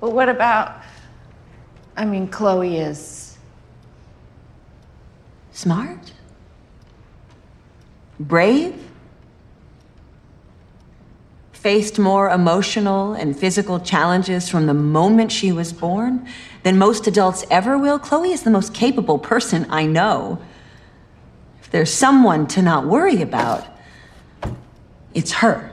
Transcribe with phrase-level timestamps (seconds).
[0.00, 0.82] But what about.
[1.96, 3.36] I mean, Chloe is.
[5.52, 6.12] Smart?
[8.20, 8.84] Brave?
[11.52, 16.28] Faced more emotional and physical challenges from the moment she was born
[16.62, 17.98] than most adults ever will.
[17.98, 20.40] Chloe is the most capable person I know.
[21.60, 23.66] If there's someone to not worry about,
[25.12, 25.72] it's her.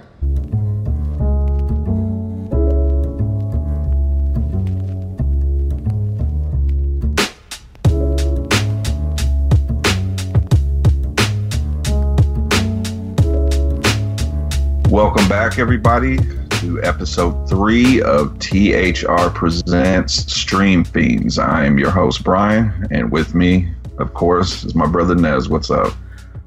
[14.96, 16.16] Welcome back, everybody,
[16.62, 21.38] to episode three of THR Presents Stream Fiends.
[21.38, 25.50] I am your host, Brian, and with me, of course, is my brother Nez.
[25.50, 25.92] What's up?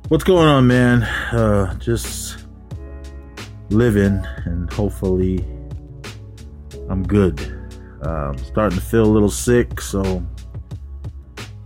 [0.09, 1.03] What's going on, man?
[1.03, 2.47] Uh, just
[3.69, 5.45] living, and hopefully,
[6.89, 7.39] I'm good.
[8.03, 10.27] Uh, I'm starting to feel a little sick, so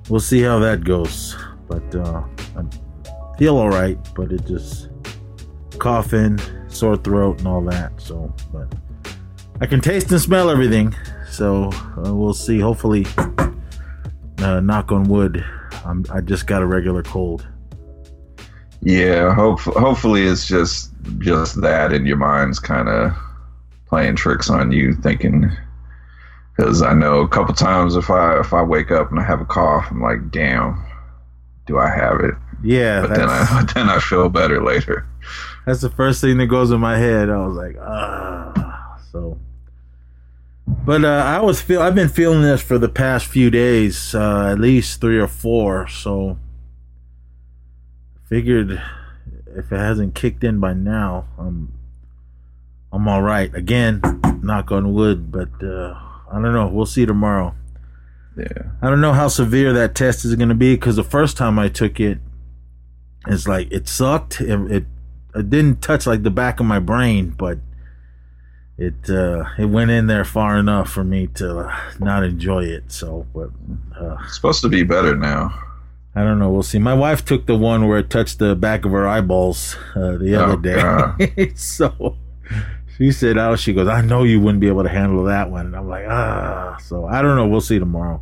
[0.09, 1.37] we'll see how that goes.
[1.69, 2.25] But uh,
[2.57, 4.89] I feel all right, but it just
[5.79, 6.41] coughing
[6.73, 7.92] sore throat and all that.
[8.01, 8.75] So, but
[9.61, 10.95] I can taste and smell everything.
[11.31, 11.70] So
[12.05, 12.61] uh, we'll see.
[12.61, 13.06] Hopefully,
[14.39, 15.45] uh, knock on wood.
[15.84, 17.47] I'm, I just got a regular cold.
[18.83, 23.12] Yeah, hope, hopefully it's just just that, and your mind's kind of
[23.86, 25.51] playing tricks on you, thinking.
[26.57, 29.41] Because I know a couple times if I if I wake up and I have
[29.41, 30.84] a cough, I'm like, damn,
[31.67, 32.34] do I have it?
[32.62, 35.07] Yeah, but then I but then I feel better later.
[35.65, 37.31] That's the first thing that goes in my head.
[37.31, 38.99] I was like, ah.
[39.13, 39.39] So,
[40.67, 44.49] but uh, I was feel I've been feeling this for the past few days, uh,
[44.53, 45.87] at least three or four.
[45.87, 46.39] So,
[48.29, 48.83] figured
[49.55, 51.79] if it hasn't kicked in by now, I'm
[52.93, 53.55] I'm all right.
[53.55, 54.01] Again,
[54.43, 55.95] knock on wood, but uh,
[56.31, 56.69] I don't know.
[56.69, 57.55] We'll see tomorrow.
[58.37, 58.71] Yeah.
[58.81, 61.59] I don't know how severe that test is going to be because the first time
[61.59, 62.19] I took it,
[63.27, 64.41] it's like it sucked.
[64.41, 64.85] It, it
[65.35, 67.59] it didn't touch like the back of my brain, but
[68.79, 72.91] it uh, it went in there far enough for me to not enjoy it.
[72.91, 73.51] So, but
[74.01, 75.59] uh, it's supposed to be better now.
[76.15, 76.51] I don't know.
[76.51, 76.79] We'll see.
[76.79, 80.35] My wife took the one where it touched the back of her eyeballs uh, the
[80.35, 81.53] other oh, day.
[81.55, 82.17] so
[82.98, 85.67] she said, "Oh, she goes, I know you wouldn't be able to handle that one."
[85.67, 86.77] And I'm like, ah.
[86.83, 87.47] So I don't know.
[87.47, 88.21] We'll see tomorrow.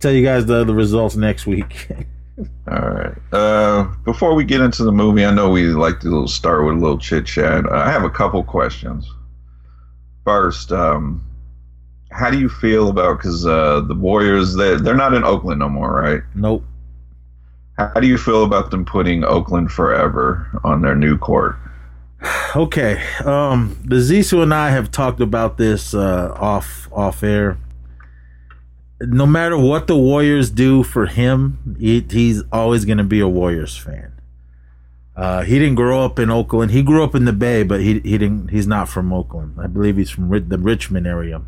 [0.00, 1.88] Tell you guys the the results next week.
[2.38, 3.14] All right.
[3.32, 6.78] Uh, before we get into the movie, I know we like to start with a
[6.78, 7.66] little chit chat.
[7.66, 9.08] Uh, I have a couple questions.
[10.24, 11.24] First, um,
[12.10, 15.68] how do you feel about because uh, the Warriors they they're not in Oakland no
[15.68, 16.22] more, right?
[16.34, 16.64] Nope.
[17.76, 21.56] How do you feel about them putting Oakland Forever on their new court?
[22.56, 27.58] Okay, um, the Zissou and I have talked about this uh, off off air
[29.00, 33.28] no matter what the Warriors do for him, he, he's always going to be a
[33.28, 34.12] Warriors fan.
[35.16, 36.72] Uh, he didn't grow up in Oakland.
[36.72, 38.48] He grew up in the Bay, but he he didn't.
[38.48, 39.58] He's not from Oakland.
[39.60, 41.42] I believe he's from the Richmond area.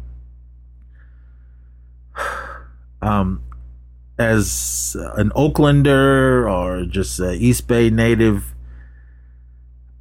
[3.03, 3.43] Um,
[4.19, 8.55] as an Oaklander or just an East Bay native,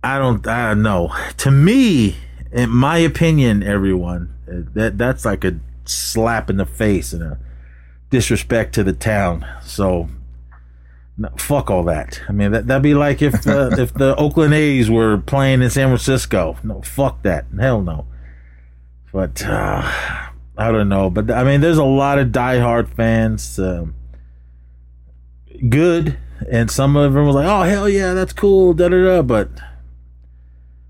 [0.01, 0.47] I don't.
[0.47, 1.13] I don't know.
[1.37, 2.15] To me,
[2.51, 7.39] in my opinion, everyone that that's like a slap in the face and a
[8.09, 9.45] disrespect to the town.
[9.61, 10.09] So
[11.17, 12.21] no, fuck all that.
[12.27, 15.69] I mean, that that'd be like if uh, if the Oakland A's were playing in
[15.69, 16.57] San Francisco.
[16.63, 17.45] No, fuck that.
[17.57, 18.05] Hell no.
[19.13, 19.81] But uh,
[20.57, 21.09] I don't know.
[21.09, 23.57] But I mean, there's a lot of diehard fans.
[23.57, 23.87] Uh,
[25.69, 26.17] good,
[26.51, 29.21] and some of them was like, "Oh hell yeah, that's cool." Da da da.
[29.21, 29.49] But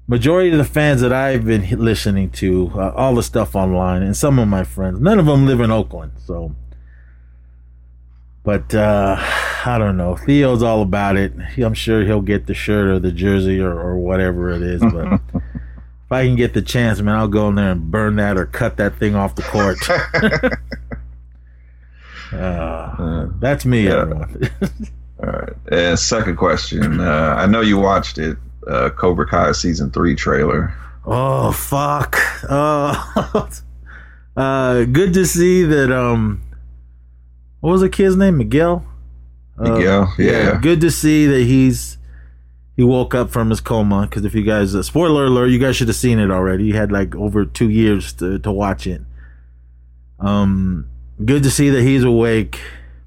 [0.08, 4.16] majority of the fans that I've been listening to, uh, all the stuff online, and
[4.16, 6.56] some of my friends, none of them live in Oakland, so.
[8.44, 9.16] But uh,
[9.66, 10.16] I don't know.
[10.16, 11.34] Theo's all about it.
[11.58, 14.82] I'm sure he'll get the shirt or the jersey or, or whatever it is.
[14.82, 18.38] But if I can get the chance, man, I'll go in there and burn that
[18.38, 19.80] or cut that thing off the court.
[22.40, 24.03] uh, that's me, yeah.
[25.24, 25.53] all right.
[25.72, 27.00] And second question.
[27.00, 30.73] Uh, I know you watched it uh, Cobra Kai season three trailer.
[31.06, 32.17] Oh fuck!
[32.50, 33.47] Uh,
[34.38, 35.91] uh, good to see that.
[35.91, 36.41] Um,
[37.59, 38.38] what was the kid's name?
[38.38, 38.85] Miguel.
[39.58, 40.03] Miguel.
[40.03, 40.52] Uh, yeah.
[40.52, 40.59] yeah.
[40.59, 41.97] Good to see that he's
[42.76, 44.08] he woke up from his coma.
[44.09, 46.66] Because if you guys, uh, spoiler alert, you guys should have seen it already.
[46.66, 49.02] You had like over two years to to watch it.
[50.20, 50.88] Um,
[51.23, 52.59] good to see that he's awake,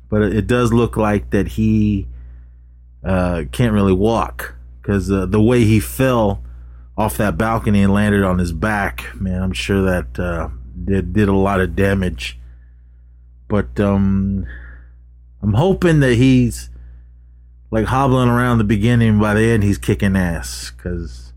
[0.09, 2.07] but it does look like that he
[3.05, 4.57] uh can't really walk
[4.89, 6.43] because uh, the way he fell
[6.97, 10.49] off that balcony and landed on his back, man, I'm sure that uh,
[10.83, 12.41] did did a lot of damage.
[13.49, 14.47] But um,
[15.43, 16.71] I'm hoping that he's
[17.71, 19.21] like hobbling around the beginning.
[19.21, 21.35] By the end, he's kicking ass because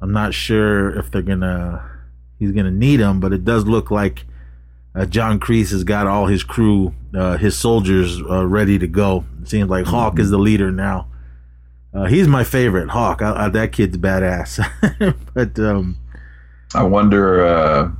[0.00, 1.88] I'm not sure if they're gonna
[2.40, 3.20] he's gonna need him.
[3.20, 4.26] But it does look like
[4.96, 9.24] uh, John Kreese has got all his crew, uh, his soldiers uh, ready to go.
[9.42, 11.06] It seems like Hawk is the leader now.
[11.94, 13.22] Uh, he's my favorite, Hawk.
[13.22, 14.58] I, I, that kid's badass.
[15.34, 15.96] but um,
[16.74, 17.90] I wonder, uh,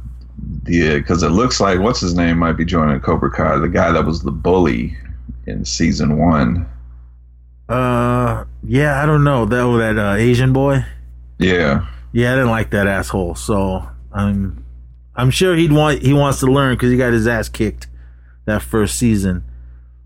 [0.64, 3.92] the because it looks like what's his name might be joining Cobra Kai, the guy
[3.92, 4.96] that was the bully
[5.46, 6.68] in season one.
[7.68, 10.84] Uh, yeah, I don't know that oh, that uh, Asian boy.
[11.38, 13.36] Yeah, yeah, I didn't like that asshole.
[13.36, 14.64] So I'm,
[15.14, 17.86] I'm sure he'd want he wants to learn because he got his ass kicked
[18.44, 19.44] that first season.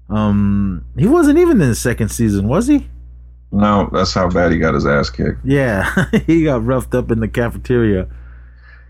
[0.09, 2.89] Um, he wasn't even in the second season, was he?
[3.51, 5.45] No, that's how bad he got his ass kicked.
[5.45, 8.09] Yeah, he got roughed up in the cafeteria.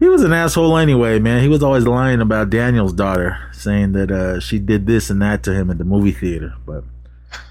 [0.01, 1.43] He was an asshole anyway, man.
[1.43, 5.43] He was always lying about Daniel's daughter, saying that uh, she did this and that
[5.45, 6.55] to him at the movie theater.
[6.65, 6.85] But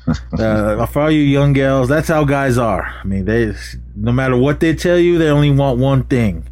[0.40, 2.84] uh, for all you young gals, that's how guys are.
[2.84, 3.54] I mean, they
[3.96, 6.48] no matter what they tell you, they only want one thing.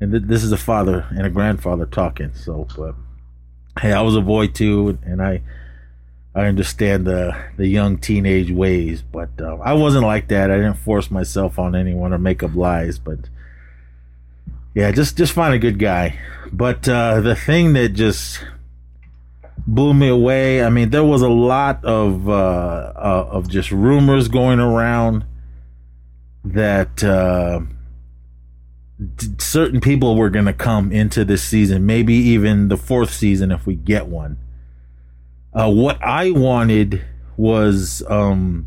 [0.00, 2.34] And th- this is a father and a grandfather talking.
[2.34, 2.94] So, but
[3.80, 5.42] hey, I was a boy too, and I
[6.34, 10.50] I understand the the young teenage ways, but uh, I wasn't like that.
[10.50, 13.18] I didn't force myself on anyone or make up lies, but
[14.74, 16.18] yeah, just just find a good guy.
[16.50, 18.42] But uh, the thing that just
[19.66, 20.62] blew me away.
[20.62, 25.24] I mean, there was a lot of uh, uh, of just rumors going around
[26.44, 27.60] that uh,
[29.38, 33.66] certain people were going to come into this season, maybe even the fourth season if
[33.66, 34.38] we get one.
[35.54, 37.04] Uh, what I wanted
[37.36, 38.66] was um,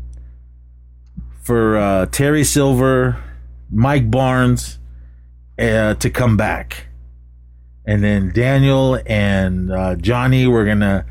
[1.42, 3.22] for uh, Terry Silver,
[3.70, 4.78] Mike Barnes
[5.58, 6.86] uh, to come back.
[7.84, 11.04] And then Daniel and uh, Johnny were going to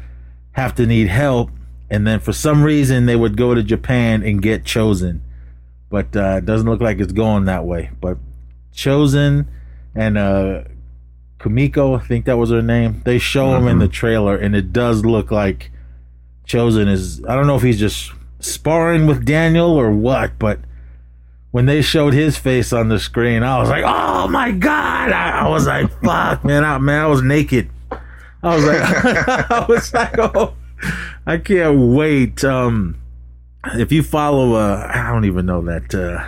[0.54, 1.52] have to need help.
[1.90, 5.22] And then for some reason, they would go to Japan and get Chozen.
[5.90, 7.92] But uh, it doesn't look like it's going that way.
[8.02, 8.18] But
[8.74, 9.48] Chozen
[9.94, 10.64] and uh,
[11.46, 13.04] Kumiko, I think that was her name.
[13.06, 15.70] They show him in the trailer, and it does look like
[16.48, 17.24] Chozen is.
[17.26, 20.60] I don't know if he's just sparring with Daniel or what, but
[21.52, 25.42] when they showed his face on the screen, I was like, "Oh my god!" I,
[25.46, 26.64] I was like, "Fuck, man!
[26.64, 27.70] I, man, I was naked."
[28.42, 28.82] I was like,
[29.52, 30.56] I was like, "Oh,
[31.28, 33.00] I can't wait." Um,
[33.66, 36.28] if you follow, uh, I don't even know that uh,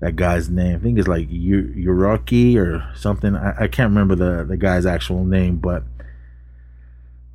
[0.00, 0.76] that guy's name.
[0.76, 3.36] I think it's like Yuraki or something.
[3.36, 5.84] I, I can't remember the the guy's actual name, but.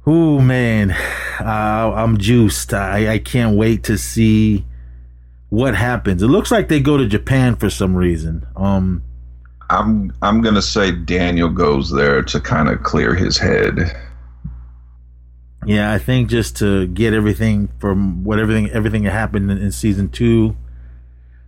[0.07, 0.91] Oh man,
[1.39, 2.73] uh, I'm juiced.
[2.73, 4.65] I, I can't wait to see
[5.50, 6.21] what happens.
[6.21, 8.45] It looks like they go to Japan for some reason.
[8.56, 9.01] Um,
[9.69, 13.95] I'm I'm gonna say Daniel goes there to kind of clear his head.
[15.65, 19.71] Yeah, I think just to get everything from what everything everything that happened in, in
[19.71, 20.56] season two.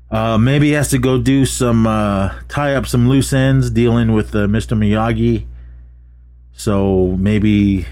[0.10, 4.14] Uh, maybe he has to go do some uh, tie up some loose ends dealing
[4.14, 4.78] with uh, Mr.
[4.78, 5.46] Miyagi.
[6.54, 7.86] So maybe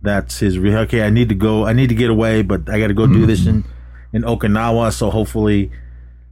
[0.00, 1.02] that's his re- okay.
[1.02, 1.66] I need to go.
[1.66, 3.64] I need to get away, but I got to go do this in
[4.12, 4.92] in Okinawa.
[4.92, 5.72] So hopefully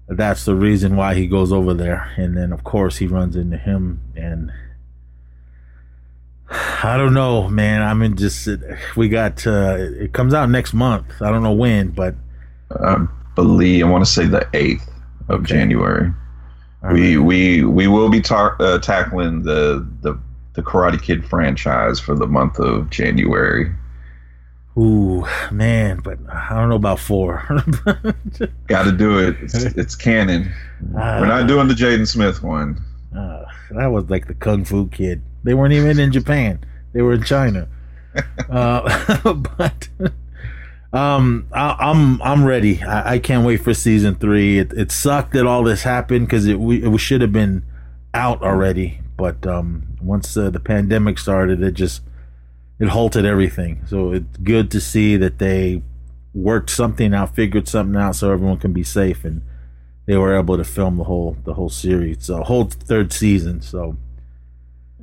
[0.06, 2.12] that's the reason why he goes over there.
[2.16, 4.52] And then of course he runs into him and.
[6.84, 7.82] I don't know, man.
[7.82, 8.48] I mean, just
[8.94, 11.06] we got uh, it comes out next month.
[11.20, 12.14] I don't know when, but
[12.70, 14.93] I believe I want to say the eighth
[15.28, 15.54] of Okay.
[15.54, 16.12] January.
[16.82, 20.18] All we we we will be ta- uh, tackling the the
[20.54, 23.72] the Karate Kid franchise for the month of January.
[24.78, 26.00] ooh, man.
[26.02, 27.42] But I don't know about four.
[28.66, 29.36] Got to do it.
[29.40, 30.52] It's, it's canon.
[30.92, 32.82] We're not doing the Jaden Smith one.
[33.16, 35.22] Uh, that was like the Kung Fu Kid.
[35.44, 36.60] They weren't even in Japan.
[36.92, 37.68] They were in China.
[38.50, 39.88] uh, but
[40.94, 42.82] um, I, I'm I'm ready.
[42.82, 44.58] I, I can't wait for season three.
[44.58, 47.64] It, it sucked that all this happened because it we, it should have been
[48.14, 49.00] out already.
[49.16, 52.02] But um, once uh, the pandemic started, it just
[52.78, 53.82] it halted everything.
[53.86, 55.82] So it's good to see that they
[56.32, 59.42] worked something out, figured something out, so everyone can be safe and
[60.06, 63.62] they were able to film the whole the whole series, the whole third season.
[63.62, 63.96] So,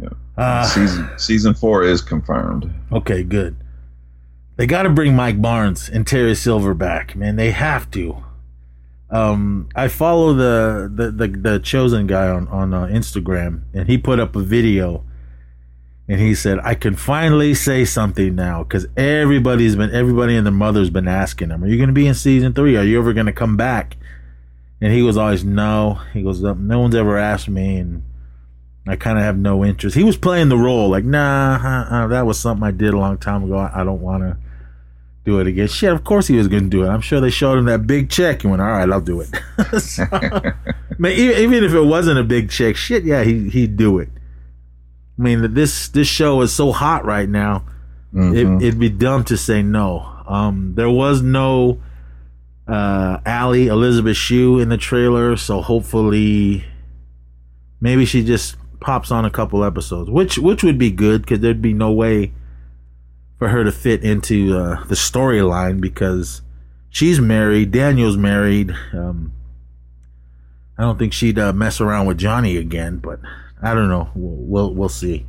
[0.01, 0.09] Yeah.
[0.37, 2.71] uh, season season four is confirmed.
[2.91, 3.55] okay, good.
[4.61, 7.35] They got to bring Mike Barnes and Terry Silver back, man.
[7.35, 8.23] They have to.
[9.09, 13.97] Um, I follow the the the, the Chozen guy on on uh, Instagram, and he
[13.97, 15.03] put up a video,
[16.07, 20.53] and he said, "I can finally say something now because everybody's been everybody and their
[20.53, 22.77] mother's been asking him, are you going to be in season three?
[22.77, 23.97] Are you ever going to come back?"
[24.79, 26.01] And he was always no.
[26.13, 28.03] He goes, "No one's ever asked me." And
[28.85, 29.95] I kind of have no interest.
[29.95, 32.99] He was playing the role like, nah, uh, uh, that was something I did a
[32.99, 33.57] long time ago.
[33.57, 34.37] I, I don't want to
[35.23, 35.67] do it again.
[35.67, 36.87] Shit, of course he was going to do it.
[36.89, 39.29] I'm sure they showed him that big check and went, all right, I'll do it.
[39.79, 40.05] so,
[40.97, 44.09] man, even, even if it wasn't a big check, shit, yeah, he he'd do it.
[45.19, 47.65] I mean, this this show is so hot right now.
[48.13, 48.61] Mhm.
[48.61, 50.05] It, it'd be dumb to say no.
[50.27, 51.79] Um, there was no
[52.67, 56.63] uh, Ali Elisabeth Shue in the trailer, so hopefully,
[57.79, 61.61] maybe she just pops on a couple episodes, which which would be good because there'd
[61.61, 62.33] be no way
[63.41, 66.43] for her to fit into uh, the storyline because
[66.91, 68.69] she's married, Daniel's married.
[68.93, 69.33] Um,
[70.77, 73.19] I don't think she'd uh, mess around with Johnny again, but
[73.59, 74.11] I don't know.
[74.13, 75.25] We'll we'll, we'll see.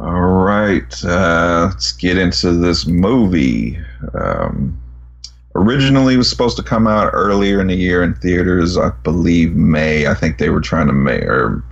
[0.00, 3.78] All right, uh, let's get into this movie.
[4.14, 4.80] Um,
[5.54, 8.78] originally, was supposed to come out earlier in the year in theaters.
[8.78, 10.06] I believe May.
[10.06, 11.62] I think they were trying to make, or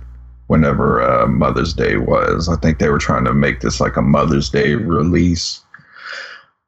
[0.51, 2.49] whenever uh, Mother's Day was.
[2.49, 5.61] I think they were trying to make this like a Mother's Day release.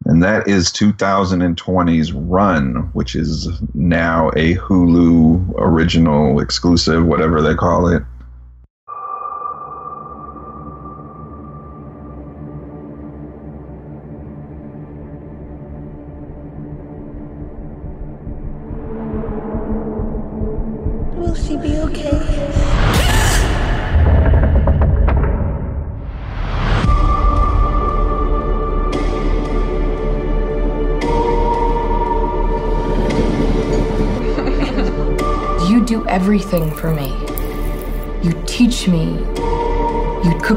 [0.06, 7.90] And that is 2020's Run, which is now a Hulu original exclusive, whatever they call
[7.90, 8.04] it.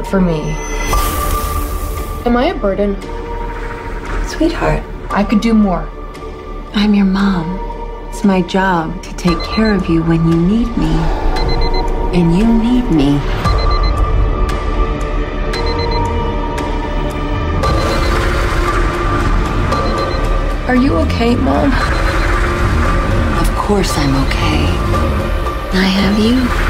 [0.09, 0.39] For me.
[2.25, 2.95] Am I a burden?
[4.27, 5.89] Sweetheart, I could do more.
[6.73, 7.59] I'm your mom.
[8.07, 10.93] It's my job to take care of you when you need me.
[12.17, 13.17] And you need me.
[20.67, 21.71] Are you okay, Mom?
[23.41, 24.65] Of course I'm okay.
[25.73, 26.66] I have you.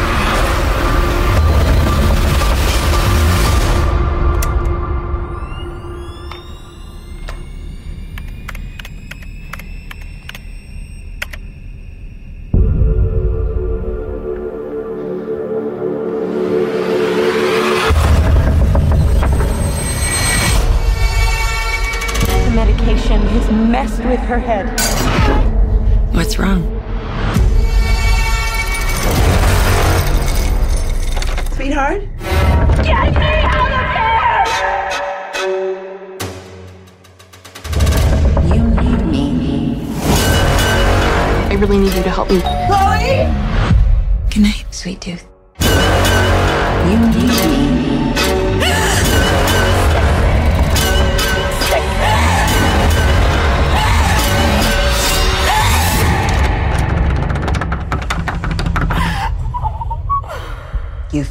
[24.39, 24.66] Her head.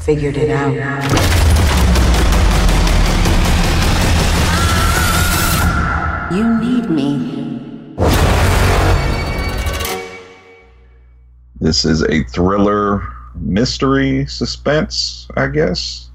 [0.07, 0.73] Figured it out.
[6.33, 7.97] You need me.
[11.59, 13.03] This is a thriller,
[13.35, 16.11] mystery, suspense, I guess.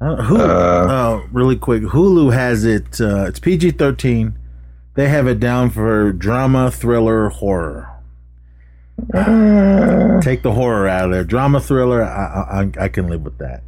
[0.00, 1.82] Uh, Hulu, Uh, uh, really quick.
[1.84, 3.00] Hulu has it.
[3.00, 4.36] Uh, it's PG thirteen.
[4.94, 7.88] They have it down for drama, thriller, horror.
[9.14, 11.24] Uh, Take the horror out of there.
[11.24, 12.02] Drama, thriller.
[12.02, 13.62] I, I, I can live with that.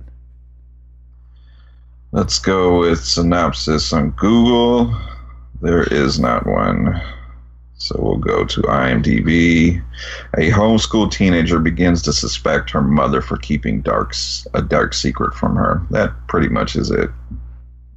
[2.13, 4.95] let's go with synopsis on Google.
[5.61, 7.01] There is not one.
[7.75, 9.83] So we'll go to IMDb.
[10.39, 15.57] A homeschool teenager begins to suspect her mother for keeping darks a dark secret from
[15.57, 15.83] her.
[15.91, 17.11] That pretty much is it.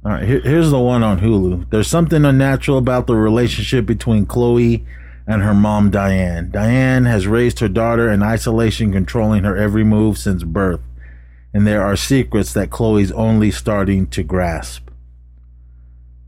[0.04, 1.70] All right, here, here's the one on Hulu.
[1.70, 4.84] There's something unnatural about the relationship between Chloe
[5.26, 6.50] and her mom, Diane.
[6.50, 10.80] Diane has raised her daughter in isolation, controlling her every move since birth.
[11.52, 14.88] And there are secrets that Chloe's only starting to grasp.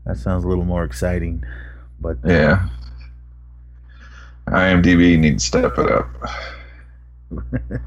[0.05, 1.43] That sounds a little more exciting.
[1.99, 2.67] But Yeah.
[4.47, 6.09] IMDb needs to step it up.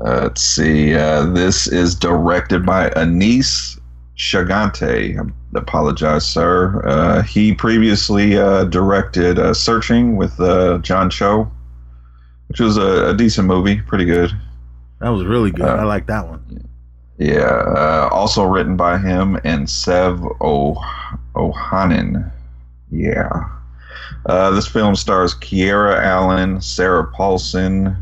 [0.00, 0.92] Uh, let's see.
[0.92, 3.78] Uh, this is directed by Aneesh
[4.18, 5.16] Chaganty.
[5.16, 5.22] I
[5.56, 6.82] apologize, sir.
[6.86, 11.50] Uh, he previously uh, directed uh, Searching with uh, John Cho,
[12.48, 13.80] which was a, a decent movie.
[13.82, 14.30] Pretty good.
[15.00, 15.66] that was really good.
[15.66, 16.68] Uh, I like that one.
[17.18, 17.42] Yeah.
[17.76, 20.76] Uh, also written by him and Sev o-
[21.34, 22.30] Ohanian.
[22.90, 23.48] Yeah.
[24.26, 27.96] Uh, this film stars Kiera Allen, Sarah Paulson.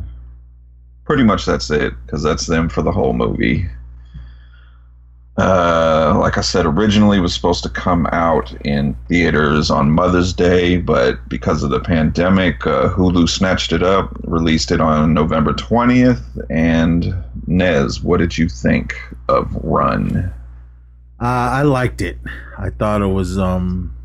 [1.05, 3.67] pretty much that's it because that's them for the whole movie.
[5.43, 10.77] Uh, like I said, originally was supposed to come out in theaters on Mother's Day,
[10.77, 16.23] but because of the pandemic, uh, Hulu snatched it up, released it on November 20th.
[16.49, 17.13] And
[17.49, 18.95] Nez, what did you think
[19.29, 20.33] of Run?
[21.21, 22.19] Uh, I liked it.
[22.57, 23.97] I thought it was um,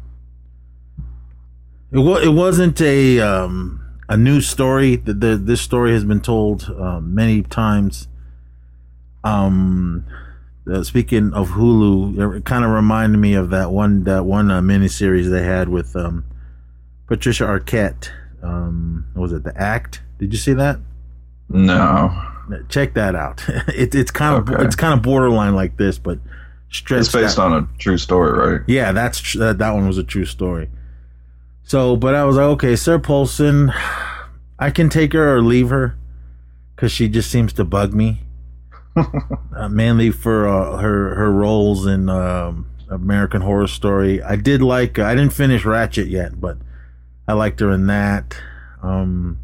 [1.91, 3.79] it was it wasn't a um
[4.09, 4.95] a new story.
[4.95, 8.07] The, the this story has been told um, many times.
[9.23, 10.03] Um,
[10.69, 14.61] uh, speaking of Hulu, it kind of reminded me of that one that one uh,
[14.61, 16.25] miniseries they had with um,
[17.07, 18.09] Patricia Arquette.
[18.43, 20.01] Um, what was it The Act?
[20.19, 20.79] Did you see that?
[21.49, 22.11] No,
[22.69, 23.43] Check that out.
[23.67, 24.63] it, it's kind of Okay.
[24.65, 26.19] it's kind of borderline like this, but
[26.69, 27.51] it's based out.
[27.51, 28.61] on a true story, right?
[28.67, 30.69] Yeah, that's tr- that, that one was a true story.
[31.63, 33.71] So, but I was like, okay, Sarah Paulson,
[34.59, 35.97] I can take her or leave her
[36.75, 38.21] because she just seems to bug me.
[39.55, 44.21] uh, mainly for uh, her her roles in um, American Horror Story.
[44.21, 44.99] I did like.
[44.99, 46.57] I didn't finish Ratched yet, but
[47.27, 48.37] I liked her in that.
[48.81, 49.39] Um,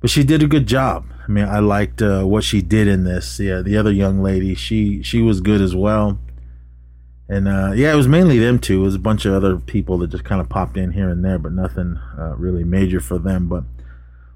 [0.00, 1.06] but she did a good job.
[1.26, 3.38] I mean, I liked uh, what she did in this.
[3.38, 6.18] Yeah, the other young lady, she she was good as well.
[7.28, 8.80] And uh, yeah, it was mainly them two.
[8.80, 11.22] It was a bunch of other people that just kind of popped in here and
[11.22, 13.48] there, but nothing uh, really major for them.
[13.48, 13.64] But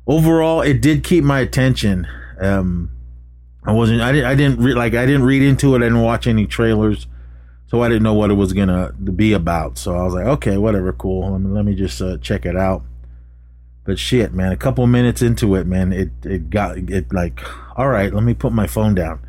[0.06, 2.06] overall, it did keep my attention.
[2.38, 2.90] Um,
[3.64, 4.00] I wasn't.
[4.00, 4.26] I didn't.
[4.26, 4.94] I didn't re- like.
[4.94, 5.78] I didn't read into it.
[5.78, 7.06] I didn't watch any trailers,
[7.68, 9.78] so I didn't know what it was gonna be about.
[9.78, 11.30] So I was like, okay, whatever, cool.
[11.30, 12.82] Let me let me just uh, check it out.
[13.84, 17.40] But shit, man, a couple minutes into it, man, it it got it like,
[17.76, 19.20] all right, let me put my phone down.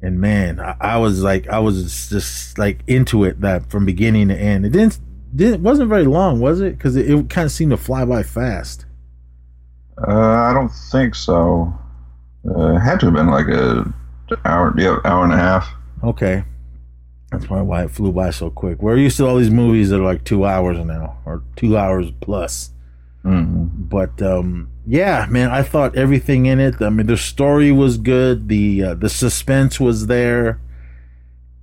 [0.00, 4.28] And man, I, I was like, I was just like into it that from beginning
[4.28, 4.66] to end.
[4.66, 5.00] It didn't
[5.34, 6.78] didn't wasn't very long, was it?
[6.78, 8.86] Because it, it kind of seemed to fly by fast.
[9.96, 11.76] Uh, I don't think so.
[12.56, 13.92] Uh, it had to have been like a
[14.44, 15.68] hour, yeah, hour and a half.
[16.02, 16.44] Okay.
[17.30, 18.80] That's probably why it flew by so quick.
[18.80, 22.10] We're used to all these movies that are like two hours now or two hours
[22.20, 22.70] plus.
[23.22, 26.80] hmm But um, yeah, man, I thought everything in it.
[26.80, 28.48] I mean, the story was good.
[28.48, 30.58] The uh, the suspense was there,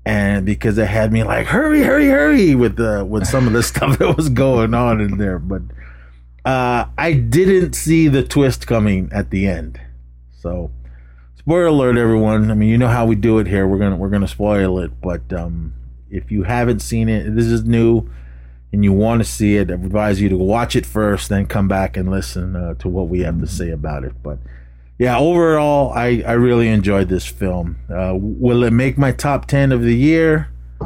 [0.05, 3.63] and because it had me like hurry, hurry, hurry with the with some of the
[3.71, 5.39] stuff that was going on in there.
[5.39, 5.63] But
[6.45, 9.81] uh, I didn't see the twist coming at the end.
[10.45, 10.69] So,
[11.39, 12.51] spoiler alert, everyone.
[12.51, 13.65] I mean, you know how we do it here.
[13.65, 15.01] We're gonna we're gonna spoil it.
[15.01, 15.73] But um,
[16.11, 18.07] if you haven't seen it, this is new
[18.71, 21.67] and you want to see it, I advise you to watch it first, then come
[21.67, 24.13] back and listen uh, to what we have to say about it.
[24.21, 24.37] But
[24.99, 27.79] yeah, overall, I, I really enjoyed this film.
[27.89, 30.49] Uh, will it make my top 10 of the year?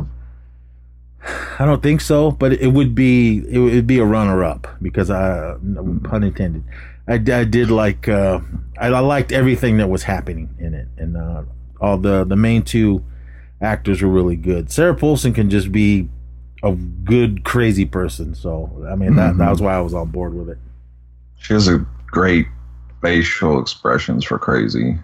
[1.60, 5.12] I don't think so, but it would be it would be a runner up because
[5.12, 5.56] I
[6.06, 6.64] pun intended.
[7.10, 8.40] I, I did like uh,
[8.78, 11.44] I, I liked everything that was happening in it, and uh,
[11.82, 13.04] all the the main two
[13.62, 14.72] actors were really good.
[14.72, 16.08] Sarah Paulson can just be
[16.64, 20.36] a good crazy person, so I mean that that was why I was on board
[20.36, 20.60] with it.
[21.38, 22.48] She has a great
[23.02, 25.00] facial expressions for crazy.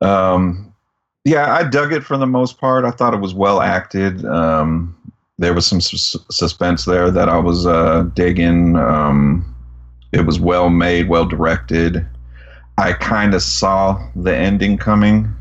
[0.00, 0.74] Um,
[1.24, 2.84] yeah, I dug it for the most part.
[2.84, 4.24] I thought it was well acted.
[4.24, 4.96] Um,
[5.38, 8.76] there was some sus- suspense there that I was uh, digging.
[8.76, 9.52] Um,
[10.12, 12.06] it was well made, well directed.
[12.78, 15.34] I kind of saw the ending coming,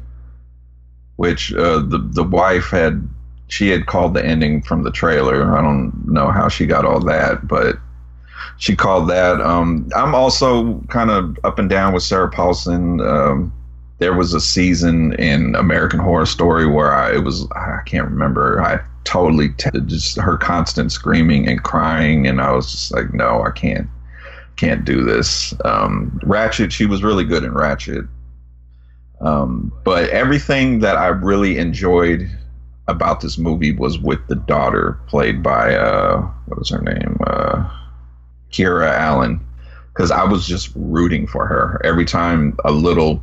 [1.17, 3.07] which uh, the the wife had.
[3.47, 5.57] She had called the ending from the trailer.
[5.57, 7.75] I don't know how she got all that, but
[8.57, 9.41] she called that.
[9.41, 13.01] Um, I'm also kind of up and down with Sarah Paulson.
[13.01, 13.51] Um,
[13.97, 18.61] there was a season in American Horror Story where I it was I can't remember.
[18.61, 23.43] I totally t- just her constant screaming and crying, and I was just like, no,
[23.43, 23.87] I can't
[24.55, 25.53] can't do this.
[25.65, 28.07] Um, Ratched, she was really good in Ratched.
[29.21, 32.29] Um, but everything that I really enjoyed
[32.87, 37.17] about this movie was with the daughter played by uh, what was her name?
[37.25, 37.69] Uh,
[38.51, 39.39] Kiera Allen
[39.93, 43.21] because I was just rooting for her every time a little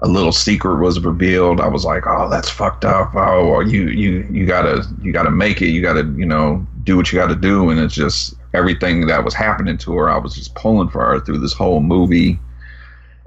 [0.00, 1.60] a little secret was revealed.
[1.60, 3.14] I was like, "Oh, that's fucked up.
[3.14, 5.68] Oh, you you you gotta you gotta make it.
[5.68, 9.34] You gotta you know do what you gotta do." And it's just everything that was
[9.34, 10.10] happening to her.
[10.10, 12.38] I was just pulling for her through this whole movie,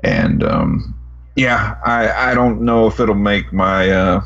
[0.04, 0.94] and um,
[1.36, 4.22] yeah, I I don't know if it'll make my uh,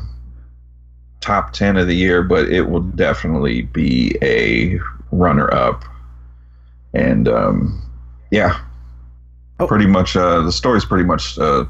[1.20, 4.78] top ten of the year, but it will definitely be a
[5.10, 5.84] runner up
[6.94, 7.82] and um,
[8.30, 8.60] yeah,
[9.60, 9.66] Oh.
[9.66, 10.16] pretty much.
[10.16, 11.36] Uh, the story's pretty much.
[11.38, 11.64] Uh,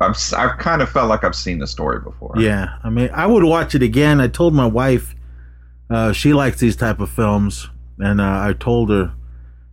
[0.00, 2.34] I've I've kind of felt like I've seen the story before.
[2.38, 4.20] Yeah, I mean, I would watch it again.
[4.20, 5.14] I told my wife
[5.90, 9.12] uh, she likes these type of films, and uh, I told her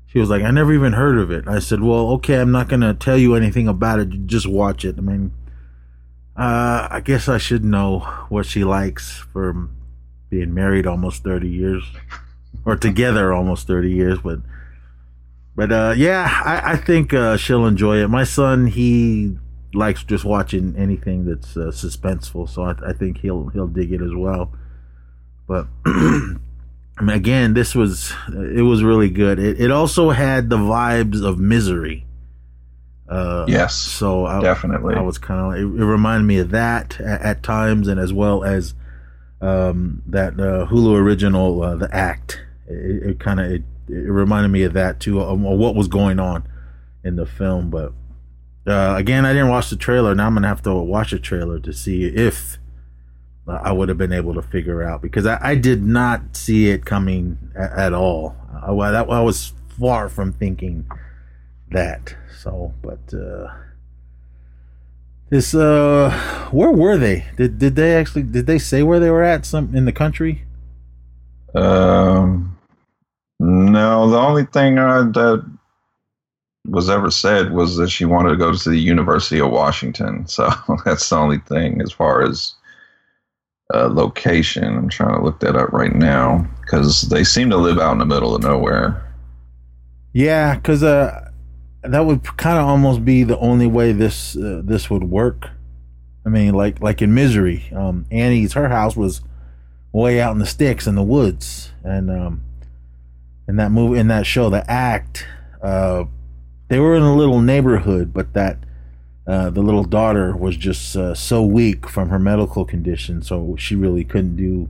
[0.08, 1.48] She was like, I never even heard of it.
[1.48, 4.26] I said, Well, okay, I'm not gonna tell you anything about it.
[4.26, 4.96] Just watch it.
[4.98, 5.32] I mean,
[6.38, 8.00] uh, I guess I should know
[8.30, 9.70] what she likes for
[10.30, 11.84] being married almost 30 years,
[12.66, 14.20] or together almost 30 years.
[14.20, 14.40] But,
[15.56, 18.10] but uh, yeah, I, I think uh, she'll enjoy it.
[18.10, 19.38] My son, he
[19.74, 24.02] likes just watching anything that's uh, suspenseful, so I, I think he'll he'll dig it
[24.02, 24.52] as well.
[25.48, 29.40] But I mean, again, this was it was really good.
[29.40, 32.06] It it also had the vibes of Misery.
[33.08, 34.96] Uh, Yes, so I, definitely.
[34.96, 38.12] I was kind of it, it reminded me of that at, at times, and as
[38.12, 38.74] well as
[39.42, 42.42] um, that uh, Hulu original, uh, The Act.
[42.68, 46.20] It, it kind of it, it reminded me of that too, of what was going
[46.20, 46.48] on
[47.04, 47.70] in the film.
[47.70, 47.94] But
[48.66, 50.16] uh, again, I didn't watch the trailer.
[50.16, 52.58] Now I'm gonna have to watch the trailer to see if
[53.48, 56.86] I would have been able to figure out because I, I did not see it
[56.86, 58.36] coming at, at all.
[58.52, 60.90] I, that, I was far from thinking
[61.70, 62.16] that.
[62.40, 63.54] So, but uh,
[65.30, 66.12] this uh,
[66.52, 67.26] where were they?
[67.38, 69.46] Did did they actually did they say where they were at?
[69.46, 70.44] Some in the country?
[71.54, 72.58] Um,
[73.40, 75.58] no, the only thing I, that
[76.68, 80.28] was ever said was that she wanted to go to the University of Washington.
[80.28, 80.50] So
[80.86, 82.54] that's the only thing as far as
[83.74, 84.64] uh, location.
[84.64, 88.00] I'm trying to look that up right now because they seem to live out in
[88.00, 89.02] the middle of nowhere.
[90.14, 91.30] Yeah, because uh,
[91.84, 95.50] that would kind of almost be the only way this uh, this would work.
[96.26, 99.22] I mean, like like in Misery, um, Annie's her house was
[99.92, 102.44] way out in the sticks in the woods, and um,
[103.48, 105.26] in that movie, in that show, The Act,
[105.62, 106.06] uh,
[106.68, 108.58] they were in a little neighborhood, but that
[109.28, 113.76] uh, the little daughter was just uh, so weak from her medical condition, so she
[113.76, 114.70] really couldn't do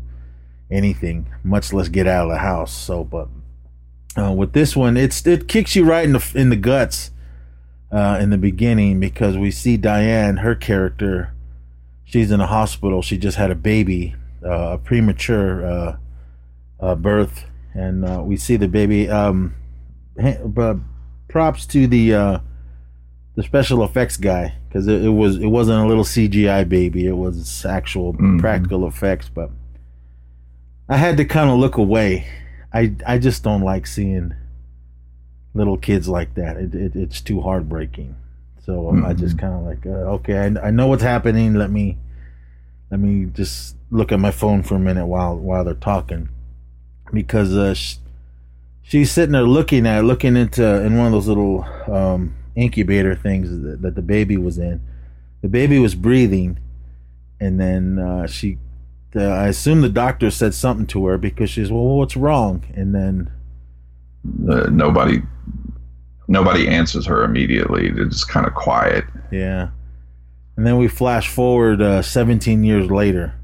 [0.72, 2.74] anything, much less get out of the house.
[2.74, 3.28] So, but
[4.18, 7.12] uh, with this one, it's it kicks you right in the in the guts
[7.92, 11.34] uh, in the beginning because we see Diane, her character,
[12.06, 13.02] she's in a hospital.
[13.02, 15.98] She just had a baby, uh, a premature
[16.98, 19.10] birth, and we see the baby.
[19.10, 19.56] Um,
[21.28, 22.40] props to the
[23.36, 27.06] the special effects guy because it, it was it wasn't a little CGI baby.
[27.08, 28.40] It was actual Mhm.
[28.40, 29.50] practical effects, but.
[30.88, 32.28] I had to kind of look away.
[32.72, 34.36] I I just don't like seeing
[35.56, 36.58] little kids like that.
[36.58, 38.16] It, it it's too heartbreaking.
[38.64, 41.56] So um, I just kind of like uh, okay, I, I know what's happening.
[41.56, 41.98] Let me
[42.92, 46.30] let me just look at my phone for a minute while while they're talking
[47.12, 47.96] because uh, sh-
[48.84, 53.50] she's sitting there looking at looking into in one of those little um, incubator things
[53.64, 54.82] that, that the baby was in.
[55.42, 56.58] The baby was breathing,
[57.40, 58.58] and then uh, she
[59.16, 62.64] uh, I assume the doctor said something to her because she's well, what's wrong?
[62.76, 63.32] And then
[64.50, 65.22] Uh, nobody,
[66.28, 67.92] nobody answers her immediately.
[67.92, 69.06] They're just kind of quiet.
[69.32, 69.70] yeah,
[70.58, 73.36] and then we flash forward uh, 17 years later,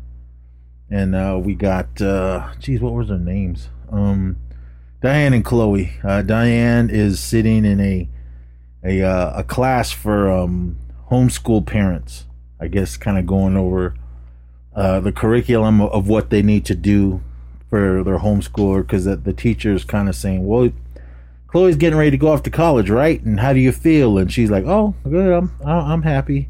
[0.89, 3.69] and uh, we got uh, geez, what was their names?
[3.91, 4.37] Um,
[5.01, 5.91] Diane and Chloe.
[6.03, 8.09] Uh, Diane is sitting in a
[8.83, 10.77] a uh, a class for um,
[11.09, 12.25] homeschool parents.
[12.59, 13.95] I guess kind of going over
[14.75, 17.21] uh, the curriculum of what they need to do
[17.69, 20.69] for their homeschooler because the, the teacher is kind of saying, "Well,
[21.47, 23.21] Chloe's getting ready to go off to college, right?
[23.23, 25.33] And how do you feel?" And she's like, "Oh, good.
[25.33, 26.49] I'm I'm happy."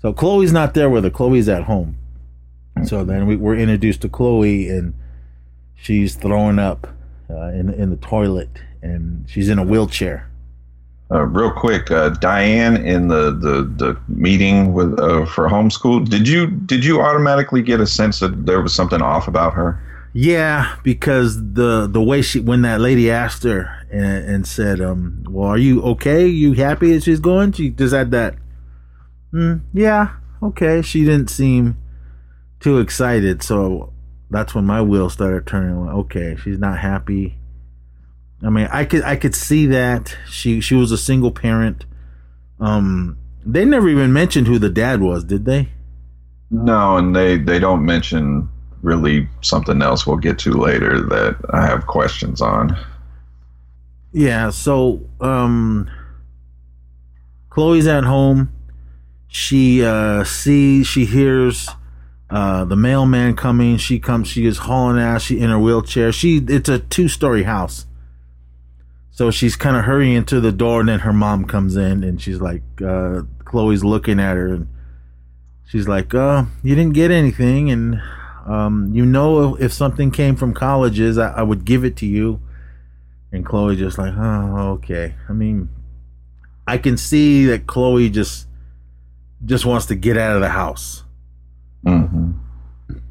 [0.00, 1.10] So Chloe's not there with her.
[1.10, 1.96] Chloe's at home.
[2.84, 4.94] So then we, we're introduced to Chloe, and
[5.74, 6.86] she's throwing up
[7.28, 8.50] uh, in in the toilet,
[8.82, 10.30] and she's in a wheelchair.
[11.10, 16.06] Uh, real quick, uh, Diane in the, the, the meeting with uh, for homeschool.
[16.06, 19.80] Did you did you automatically get a sense that there was something off about her?
[20.12, 25.24] Yeah, because the the way she when that lady asked her and, and said, um,
[25.30, 26.26] "Well, are you okay?
[26.26, 28.34] You happy that she's going?" She just had that.
[29.32, 30.10] Mm, yeah,
[30.42, 30.82] okay.
[30.82, 31.78] She didn't seem
[32.60, 33.94] too excited, so
[34.28, 35.86] that's when my wheels started turning.
[35.86, 37.37] Like, okay, she's not happy.
[38.42, 41.84] I mean, I could I could see that she she was a single parent.
[42.60, 45.70] Um, they never even mentioned who the dad was, did they?
[46.50, 48.48] No, and they they don't mention
[48.82, 52.76] really something else we'll get to later that I have questions on.
[54.12, 55.90] Yeah, so um
[57.50, 58.52] Chloe's at home.
[59.26, 61.68] She uh sees she hears
[62.30, 63.78] uh the mailman coming.
[63.78, 66.12] She comes she is hauling ass, she in her wheelchair.
[66.12, 67.84] She it's a two story house.
[69.18, 72.20] So she's kind of hurrying to the door and then her mom comes in and
[72.22, 74.68] she's like uh Chloe's looking at her and
[75.66, 78.00] she's like, uh, you didn't get anything and
[78.46, 82.06] um you know if, if something came from colleges I, I would give it to
[82.06, 82.40] you
[83.32, 85.14] And Chloe just like, oh, okay.
[85.28, 85.68] I mean,
[86.66, 88.46] I can see that Chloe just
[89.44, 91.04] just wants to get out of the house.
[91.84, 92.32] hmm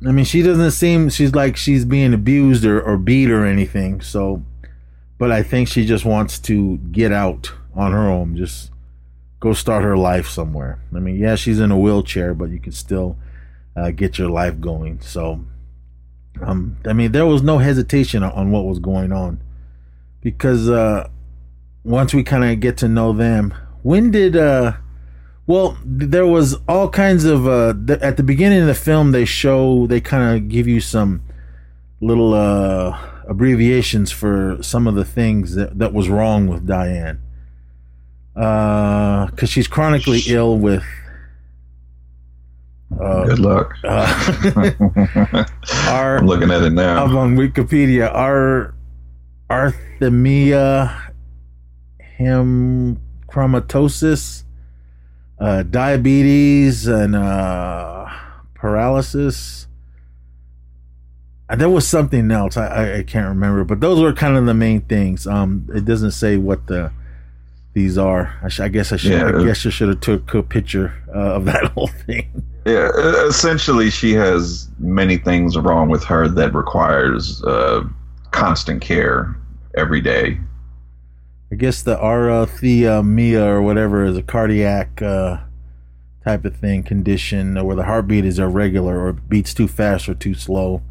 [0.08, 4.02] I mean, she doesn't seem she's like she's being abused or, or beat or anything.
[4.02, 4.43] So,
[5.17, 8.71] but I think she just wants to get out on her own, just
[9.39, 10.80] go start her life somewhere.
[10.95, 13.17] I mean, yeah, she's in a wheelchair, but you can still
[13.75, 14.99] uh, get your life going.
[15.01, 15.45] So,
[16.41, 19.41] um, I mean, there was no hesitation on, what was going on
[20.21, 21.08] because uh,
[21.84, 23.53] once we kind of get to know them,
[23.84, 24.73] when did uh,
[25.47, 29.13] well, there was all kinds of uh, th- at the beginning of the film.
[29.13, 31.23] They show they kind of give you some
[32.01, 37.22] little uh, abbreviations for some of the things that, that was wrong with Diane,
[38.34, 40.84] because she's chronically ill with.
[43.00, 43.74] Uh, Good luck.
[43.84, 44.54] uh,
[45.90, 47.04] our, I'm looking at it now.
[47.04, 48.10] I'm on Wikipedia.
[48.13, 48.74] Ar
[49.50, 51.12] arrhythmia
[52.20, 54.44] hemochromatosis,
[55.40, 58.08] uh, diabetes, and uh,
[58.56, 59.68] paralysis.
[61.56, 62.58] There was something else.
[62.58, 65.26] I, I, can't remember, but those were kind of the main things.
[65.26, 66.92] Um, it doesn't say what the
[67.74, 68.38] these are.
[68.44, 69.12] I, sh- I guess I should.
[69.12, 69.40] Yeah.
[69.40, 72.44] I guess I should have took a picture uh, of that whole thing.
[72.66, 72.90] Yeah,
[73.28, 77.84] essentially, she has many things wrong with her that requires uh,
[78.32, 79.38] constant care
[79.76, 80.38] every day.
[81.52, 85.38] I guess the arrhythmia or whatever is a cardiac uh,
[86.26, 90.34] type of thing condition where the heartbeat is irregular or beats too fast or too
[90.34, 90.82] slow.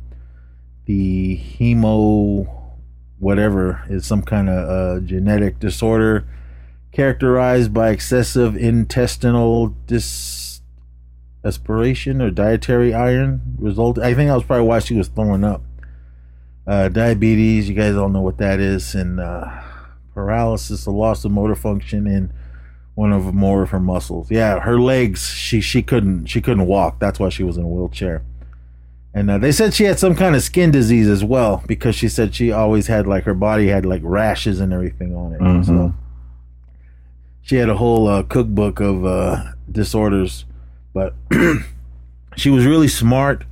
[0.86, 2.52] The hemo
[3.18, 6.26] whatever is some kind of uh, genetic disorder
[6.92, 10.60] characterized by excessive intestinal dis
[11.44, 13.98] aspiration or dietary iron result.
[13.98, 15.62] I think that was probably why she was throwing up.
[16.66, 19.48] Uh, diabetes, you guys all know what that is, and uh,
[20.14, 22.32] paralysis, a loss of motor function in
[22.96, 24.30] one of more of her muscles.
[24.30, 26.98] Yeah, her legs, she she couldn't she couldn't walk.
[26.98, 28.22] That's why she was in a wheelchair.
[29.16, 32.06] And uh, they said she had some kind of skin disease as well because she
[32.06, 35.40] said she always had like her body had like rashes and everything on it.
[35.40, 35.64] Mhm.
[35.64, 35.94] So
[37.40, 40.44] she had a whole uh, cookbook of uh, disorders,
[40.92, 41.14] but
[42.36, 43.44] she was really smart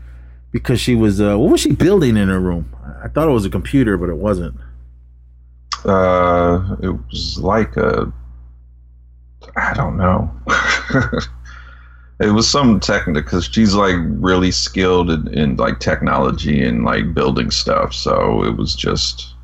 [0.53, 2.71] because she was uh, what was she building in her room?
[3.03, 4.57] I thought it was a computer, but it wasn't.
[5.83, 8.13] Uh, it was like a,
[9.57, 10.31] I don't know.
[12.21, 17.13] it was some technical because she's like really skilled in, in like technology and like
[17.15, 17.93] building stuff.
[17.93, 19.35] So it was just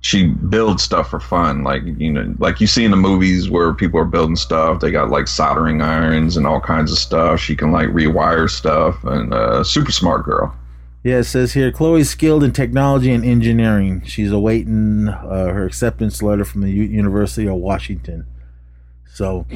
[0.00, 3.72] she builds stuff for fun, like you know, like you see in the movies where
[3.72, 4.80] people are building stuff.
[4.80, 7.40] They got like soldering irons and all kinds of stuff.
[7.40, 10.54] She can like rewire stuff and uh, super smart girl.
[11.04, 14.02] Yeah, it says here Chloe's skilled in technology and engineering.
[14.04, 18.26] She's awaiting uh, her acceptance letter from the U- University of Washington.
[19.06, 19.46] So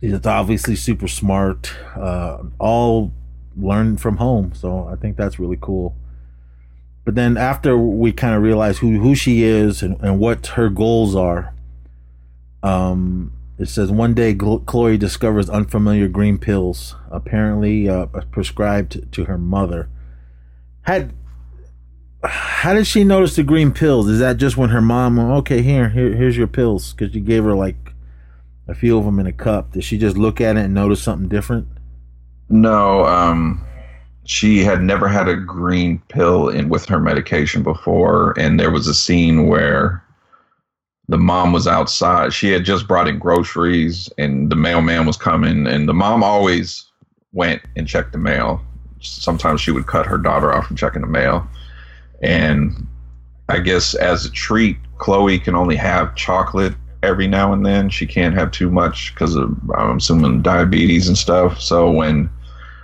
[0.00, 1.72] she's obviously super smart.
[1.94, 3.12] Uh, all
[3.56, 4.52] learned from home.
[4.54, 5.96] So I think that's really cool.
[7.04, 10.68] But then after we kind of realize who, who she is and, and what her
[10.68, 11.54] goals are,
[12.62, 19.38] um, it says one day Chloe discovers unfamiliar green pills, apparently uh, prescribed to her
[19.38, 19.88] mother
[20.86, 21.12] had
[22.24, 24.08] how did she notice the green pills?
[24.08, 25.18] Is that just when her mom?
[25.18, 27.92] Okay, here, here, here's your pills because you gave her like
[28.68, 29.72] a few of them in a cup.
[29.72, 31.68] Did she just look at it and notice something different?
[32.48, 33.64] No, um,
[34.24, 38.86] she had never had a green pill in with her medication before, and there was
[38.86, 40.02] a scene where
[41.08, 42.32] the mom was outside.
[42.32, 46.84] She had just brought in groceries, and the mailman was coming, and the mom always
[47.32, 48.60] went and checked the mail.
[49.00, 51.46] Sometimes she would cut her daughter off from checking the mail,
[52.22, 52.86] and
[53.48, 56.74] I guess as a treat, Chloe can only have chocolate
[57.06, 57.88] every now and then.
[57.88, 61.60] She can't have too much because of I'm assuming diabetes and stuff.
[61.60, 62.28] So when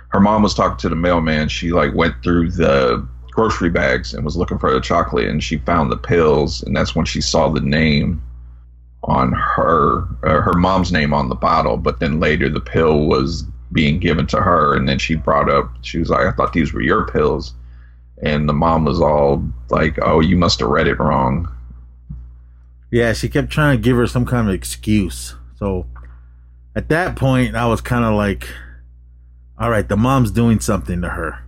[0.09, 4.23] her mom was talking to the mailman, she like went through the grocery bags and
[4.23, 7.49] was looking for the chocolate, and she found the pills, and that's when she saw
[7.49, 8.21] the name
[9.05, 11.77] on her uh, her mom's name on the bottle.
[11.77, 15.69] But then later, the pill was being given to her, and then she brought up
[15.81, 17.53] she was like, "I thought these were your pills,"
[18.21, 21.49] and the mom was all like, "Oh, you must have read it wrong."
[22.93, 25.33] Yeah, she kept trying to give her some kind of excuse.
[25.55, 25.87] So
[26.75, 28.47] at that point, I was kind of like,
[29.57, 31.43] all right, the mom's doing something to her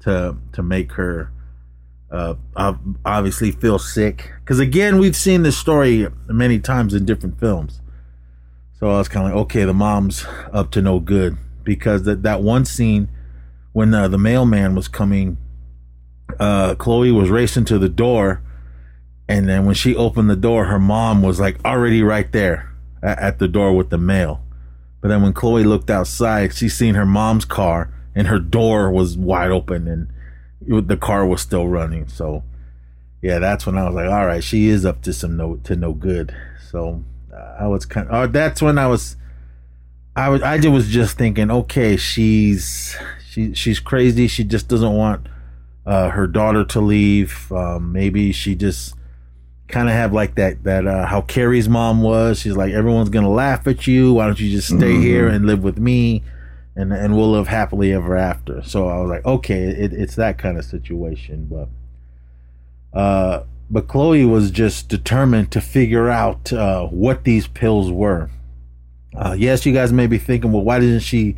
[0.00, 1.32] to to make her
[2.10, 4.30] uh, ob- obviously feel sick.
[4.40, 7.80] Because again, we've seen this story many times in different films.
[8.78, 12.24] So I was kind of like, okay, the mom's up to no good because that
[12.24, 13.08] that one scene
[13.72, 15.38] when uh, the mailman was coming,
[16.38, 18.42] uh, Chloe was racing to the door
[19.28, 23.18] And then when she opened the door, her mom was like already right there at,
[23.18, 24.42] at the door with the mail.
[25.00, 29.16] But then when Chloe looked outside, she seen her mom's car and her door was
[29.16, 30.08] wide open and
[30.66, 32.08] it, the car was still running.
[32.08, 32.44] So
[33.22, 35.76] yeah, that's when I was like, all right, she is up to some no to
[35.76, 36.34] no good.
[36.70, 39.16] So uh, I was kind of, uh, that's when I was,
[40.16, 44.28] I was, I just was just thinking, okay, she's, she, she's crazy.
[44.28, 45.26] She just doesn't want
[45.86, 47.50] uh, her daughter to leave.
[47.50, 48.94] Um, maybe she just
[49.68, 52.38] kind of have like that, that, uh, how Carrie's mom was.
[52.40, 54.14] She's like, everyone's going to laugh at you.
[54.14, 55.02] Why don't you just stay Mhm.
[55.02, 56.22] here and live with me?
[56.76, 58.62] And, and we'll live happily ever after.
[58.62, 61.46] So I was like, okay, it, it's that kind of situation.
[61.50, 61.68] But,
[62.98, 68.28] uh, but Chloe was just determined to figure out uh, what these pills were.
[69.16, 71.36] Uh, yes, you guys may be thinking, well, why didn't she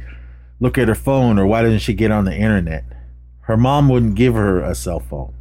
[0.59, 2.85] look at her phone or why didn't she get on the internet?
[3.43, 5.35] Her mom wouldn't give her a cell phone.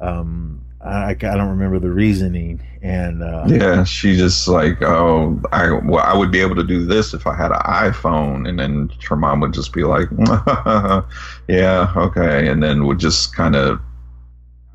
[0.00, 5.72] Um, I, I don't remember the reasoning, and uh, Yeah, she just like, oh, I
[5.72, 8.90] well, I would be able to do this if I had an iPhone, and then
[9.08, 10.08] her mom would just be like,
[11.48, 13.80] yeah, okay, and then would just kind of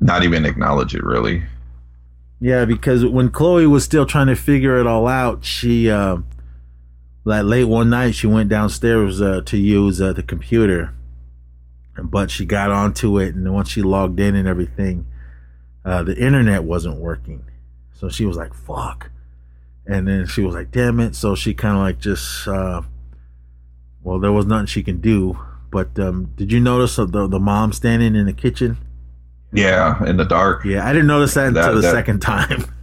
[0.00, 1.42] not even acknowledge it really.
[2.40, 6.18] Yeah, because when Chloe was still trying to figure it all out, she uh,
[7.24, 10.92] like late one night she went downstairs uh, to use uh, the computer,
[12.02, 15.06] but she got onto it, and once she logged in and everything,
[15.84, 17.44] uh, the internet wasn't working.
[17.92, 19.10] So she was like, "Fuck,"
[19.86, 22.82] and then she was like, "Damn it!" So she kind of like just, uh,
[24.02, 25.38] well, there was nothing she can do.
[25.70, 28.76] But um, did you notice the the mom standing in the kitchen?
[29.52, 30.64] Yeah, in the dark.
[30.64, 32.64] Yeah, I didn't notice that until the that- second time.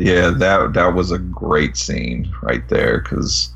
[0.00, 3.50] Yeah, that that was a great scene right there because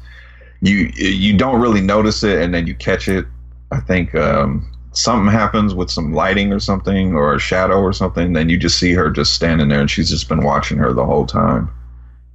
[0.60, 3.26] you you don't really notice it, and then you catch it.
[3.70, 8.32] I think um, something happens with some lighting or something, or a shadow or something.
[8.32, 11.04] Then you just see her just standing there, and she's just been watching her the
[11.04, 11.70] whole time.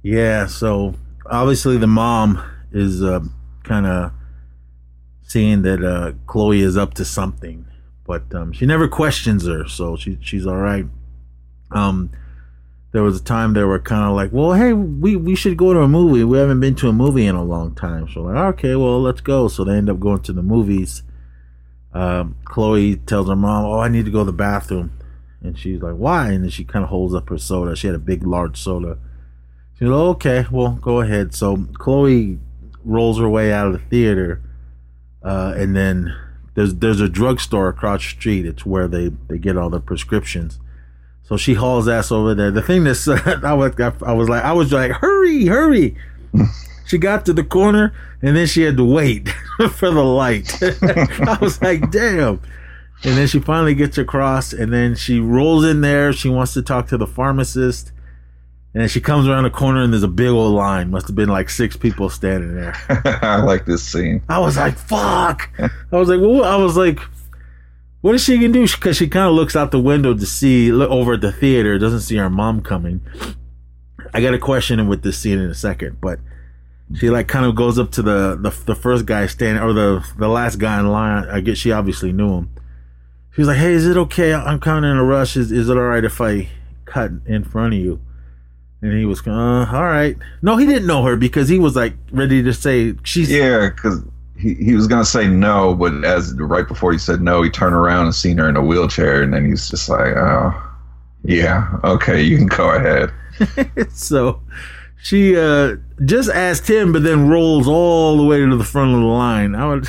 [0.02, 0.94] Yeah, so
[1.26, 2.42] obviously the mom
[2.72, 3.20] is uh,
[3.64, 4.12] kind of
[5.22, 7.66] seeing that uh, Chloe is up to something,
[8.06, 10.86] but um, she never questions her, so she she's all right.
[11.70, 12.10] Um,
[12.92, 15.74] there was a time they were kind of like, "Well, hey, we we should go
[15.74, 16.24] to a movie.
[16.24, 19.20] We haven't been to a movie in a long time." So like, okay, well, let's
[19.20, 19.48] go.
[19.48, 21.02] So they end up going to the movies.
[21.94, 24.92] Um, Chloe tells her mom, "Oh, I need to go to the bathroom,"
[25.42, 27.74] and she's like, "Why?" And then she kind of holds up her soda.
[27.74, 28.98] She had a big, large soda.
[29.78, 31.34] She's like, okay, well, go ahead.
[31.34, 32.40] So Chloe
[32.84, 34.42] rolls her way out of the theater,
[35.22, 36.16] uh, and then
[36.54, 38.44] there's there's a drugstore across the street.
[38.44, 40.58] It's where they they get all the prescriptions.
[41.22, 42.50] So she hauls ass over there.
[42.50, 45.96] The thing that's I was I was like I was like hurry hurry.
[46.88, 49.28] She got to the corner and then she had to wait
[49.72, 50.52] for the light.
[50.62, 52.40] I was like damn.
[53.04, 56.12] And then she finally gets across, and then she rolls in there.
[56.12, 57.92] She wants to talk to the pharmacist.
[58.74, 60.90] And then she comes around the corner and there's a big old line.
[60.90, 62.74] Must have been like six people standing there.
[63.22, 64.22] I like this scene.
[64.28, 65.48] I was like, fuck.
[65.58, 66.98] I was like, well, I was like,
[68.02, 68.68] what is she gonna do?
[68.68, 71.78] Because she kind of looks out the window to see, look over at the theater,
[71.78, 73.00] doesn't see her mom coming.
[74.12, 76.20] I got a question with this scene in a second, but
[76.96, 80.04] she like kind of goes up to the, the the first guy standing or the
[80.16, 81.28] the last guy in line.
[81.28, 82.50] I guess she obviously knew him.
[83.32, 84.32] She's like, "Hey, is it okay?
[84.32, 85.36] I'm kind of in a rush.
[85.36, 86.48] Is is it all right if I
[86.86, 88.00] cut in front of you?"
[88.80, 89.32] And he was, uh,
[89.72, 90.16] all right.
[90.40, 94.02] No, he didn't know her because he was like ready to say she's Yeah, because
[94.38, 97.74] he, he was gonna say no, but as right before he said no, he turned
[97.74, 100.54] around and seen her in a wheelchair, and then he's just like, oh,
[101.24, 103.12] yeah, okay, you can go ahead.
[103.92, 104.40] so
[105.00, 109.00] she uh just asked him but then rolls all the way to the front of
[109.00, 109.54] the line.
[109.54, 109.88] I would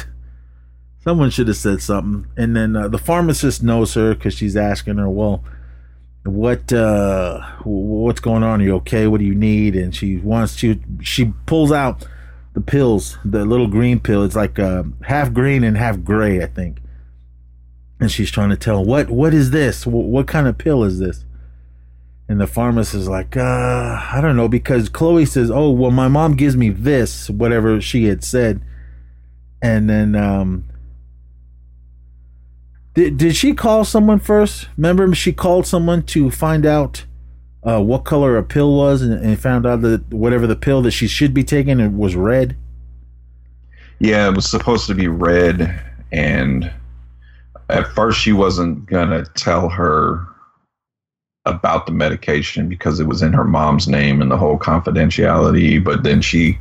[1.03, 2.29] someone should have said something.
[2.37, 5.43] And then uh, the pharmacist knows her because she's asking her well
[6.23, 8.61] what uh what's going on?
[8.61, 9.07] Are you okay?
[9.07, 9.75] What do you need?
[9.75, 12.07] And she wants to she pulls out
[12.53, 14.23] the pills the little green pill.
[14.23, 16.81] It's like uh, half green and half gray i think.
[17.99, 19.87] And she's trying to tell what what is this?
[19.87, 21.25] What, what kind of pill is this
[22.29, 26.07] and the pharmacist is like, uh, I don't know, because Chloe says, Oh, well, my
[26.07, 28.61] mom gives me this, whatever she had said.
[29.63, 30.65] And then, um,
[32.93, 34.67] did, did she call someone first?
[34.77, 37.03] Remember, she called someone to find out
[37.63, 40.91] uh, what color a pill was and, and found out that whatever the pill that
[40.91, 42.55] she should be taking it was red.
[43.97, 45.81] Yeah, it was supposed to be red,
[46.13, 46.71] and
[47.69, 50.25] at first she wasn't gonna tell her
[51.49, 55.83] about the medication because it was in her mom's name and the whole confidentiality.
[55.83, 56.57] But then she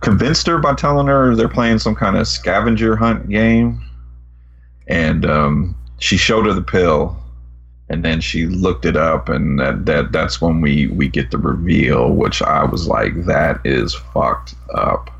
[0.00, 3.82] convinced her by telling her they're playing some kind of scavenger hunt game,
[4.88, 7.16] and um, she showed her the pill,
[7.88, 11.38] and then she looked it up, and that, that that's when we we get the
[11.38, 15.10] reveal, which I was like, that is fucked up.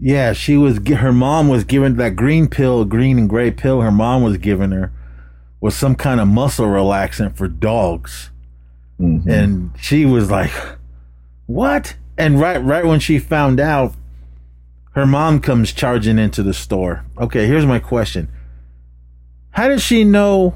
[0.00, 0.86] Yeah, she was.
[0.86, 3.80] Her mom was given that green pill, green and gray pill.
[3.80, 4.92] Her mom was giving her
[5.64, 8.28] was some kind of muscle relaxant for dogs,
[9.00, 9.26] Mhm.
[9.26, 10.52] and she was like,
[11.46, 13.94] "What?" And right, right when she found out,
[14.92, 17.06] her mom comes charging into the store.
[17.18, 18.28] Okay, here's my question:
[19.52, 20.52] How did she know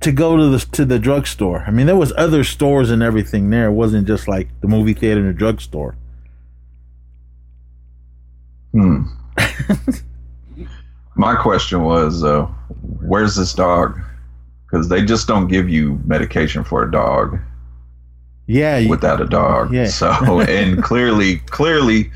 [0.00, 1.64] to go to the to the drugstore?
[1.66, 3.66] I mean, there was other stores and everything there.
[3.66, 5.96] It wasn't just like the movie theater and the drugstore.
[8.72, 9.02] Hmm.
[11.14, 12.46] My question was, uh,
[13.02, 14.00] where's this dog?
[14.76, 17.38] Because they just don't give you medication for a dog
[18.46, 19.72] Yeah, you- without a dog.
[19.72, 19.86] Yeah.
[19.86, 20.10] So,
[20.42, 22.10] and clearly, clearly,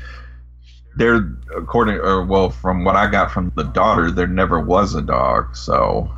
[0.95, 5.01] there, according, or well, from what I got from the daughter, there never was a
[5.01, 5.55] dog.
[5.55, 6.11] So,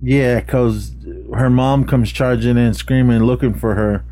[0.00, 0.92] Yeah, because
[1.32, 4.04] her mom comes charging in, screaming, looking for her.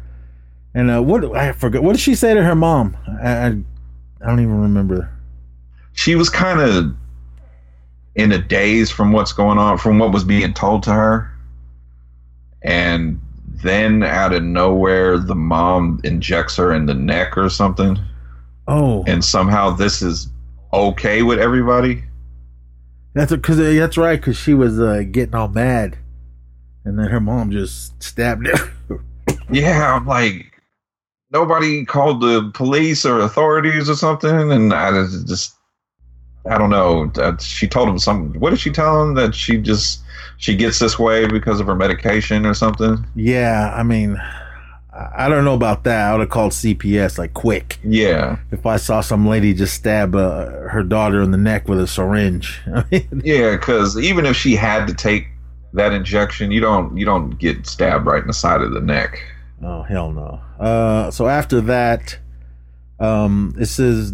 [0.73, 1.83] And uh, what I forgot.
[1.83, 2.97] What did she say to her mom?
[3.21, 5.11] I, I, I don't even remember.
[5.95, 6.95] she was kind of
[8.21, 11.31] in a daze from what's going on, from what was being told to her.
[12.63, 17.99] And then out of nowhere, the mom injects her in the neck or something.
[18.69, 20.29] Oh, And somehow this is
[20.73, 22.05] okay with everybody.
[23.15, 24.21] that's because that's right.
[24.21, 25.99] Because she was uh, getting all mad,
[26.85, 28.73] and then her mom just stabbed her.
[29.53, 30.61] Yeah, I'm like,
[31.33, 34.53] nobody called the police or authorities or something.
[34.53, 35.55] And I just- just,
[36.49, 37.07] I don't know.
[37.15, 38.33] That she told him some.
[38.35, 39.15] What did she tell him?
[39.15, 40.01] That she just,
[40.39, 43.05] she gets this way because of her medication or something?
[43.15, 44.17] yeah, I mean,
[44.93, 46.09] I I don't know about that.
[46.09, 48.39] I would have called CPS like quick Yeah.
[48.51, 51.87] if I saw some lady just stab uh, her daughter in the neck with a
[51.87, 52.61] syringe.
[52.75, 55.29] I mean, Yeah, because even if she had to take
[55.75, 59.23] that injection, you don't you don't get stabbed right in the side of the neck.
[59.63, 60.41] Oh hell no.
[60.59, 62.19] Uh, so after that,
[63.01, 64.13] um, it says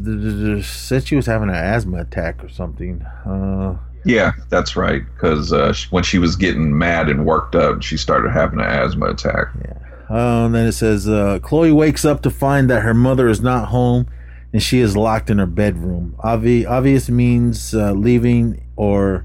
[0.67, 3.03] said she was having an asthma attack or something.
[3.03, 5.03] Uh, Yeah, that's right.
[5.15, 9.07] Because uh, when she was getting mad and worked up, she started having an asthma
[9.07, 9.49] attack.
[10.09, 13.41] uh, and then it says uh, Chloe wakes up to find that her mother is
[13.41, 14.07] not home,
[14.53, 16.15] and she is locked in her bedroom.
[16.23, 19.25] Obvi- obvious means uh, leaving or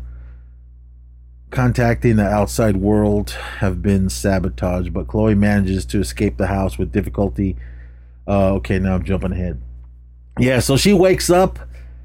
[1.51, 6.91] contacting the outside world have been sabotaged, but Chloe manages to escape the house with
[6.91, 7.57] difficulty.
[8.27, 9.61] Uh, okay, now I'm jumping ahead.
[10.39, 11.59] Yeah, so she wakes up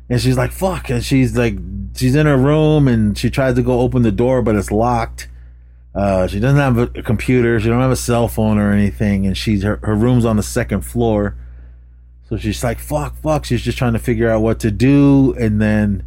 [0.09, 0.91] and she's like, fuck.
[0.91, 1.57] And she's like,
[1.95, 5.29] she's in her room and she tries to go open the door, but it's locked.
[5.95, 7.59] Uh, she doesn't have a, computer.
[7.59, 9.27] She don't have a cell phone or anything.
[9.27, 11.37] And she's, her, her room's on the second floor.
[12.29, 13.45] So she's like, fuck, fuck.
[13.45, 15.35] She's just trying to figure out what to do.
[15.39, 16.05] And then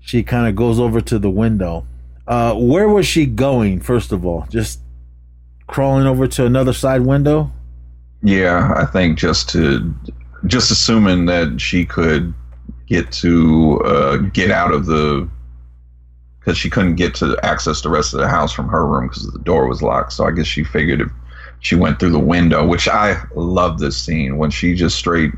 [0.00, 1.86] she kind of goes over to the window.
[2.26, 4.46] Uh, where was she going, first of all?
[4.50, 4.80] Just
[5.66, 7.52] crawling over to another side window?
[8.22, 9.94] Yeah, I think just to
[10.46, 12.34] just assuming that she could
[12.86, 15.28] get to uh, get out of the
[16.40, 19.30] because she couldn't get to access the rest of the house from her room because
[19.30, 20.12] the door was locked.
[20.12, 21.10] So I guess she figured if
[21.60, 25.32] she went through the window, which I love this scene when she just straight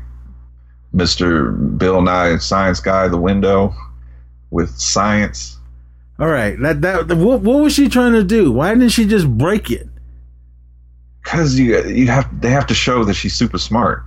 [0.93, 3.73] Mister Bill Nye Science Guy the window
[4.49, 5.57] with science.
[6.19, 6.59] All right.
[6.59, 8.51] That, that, what, what was she trying to do?
[8.51, 9.87] Why didn't she just break it?
[11.23, 14.03] Because you you have they have to show that she's super smart.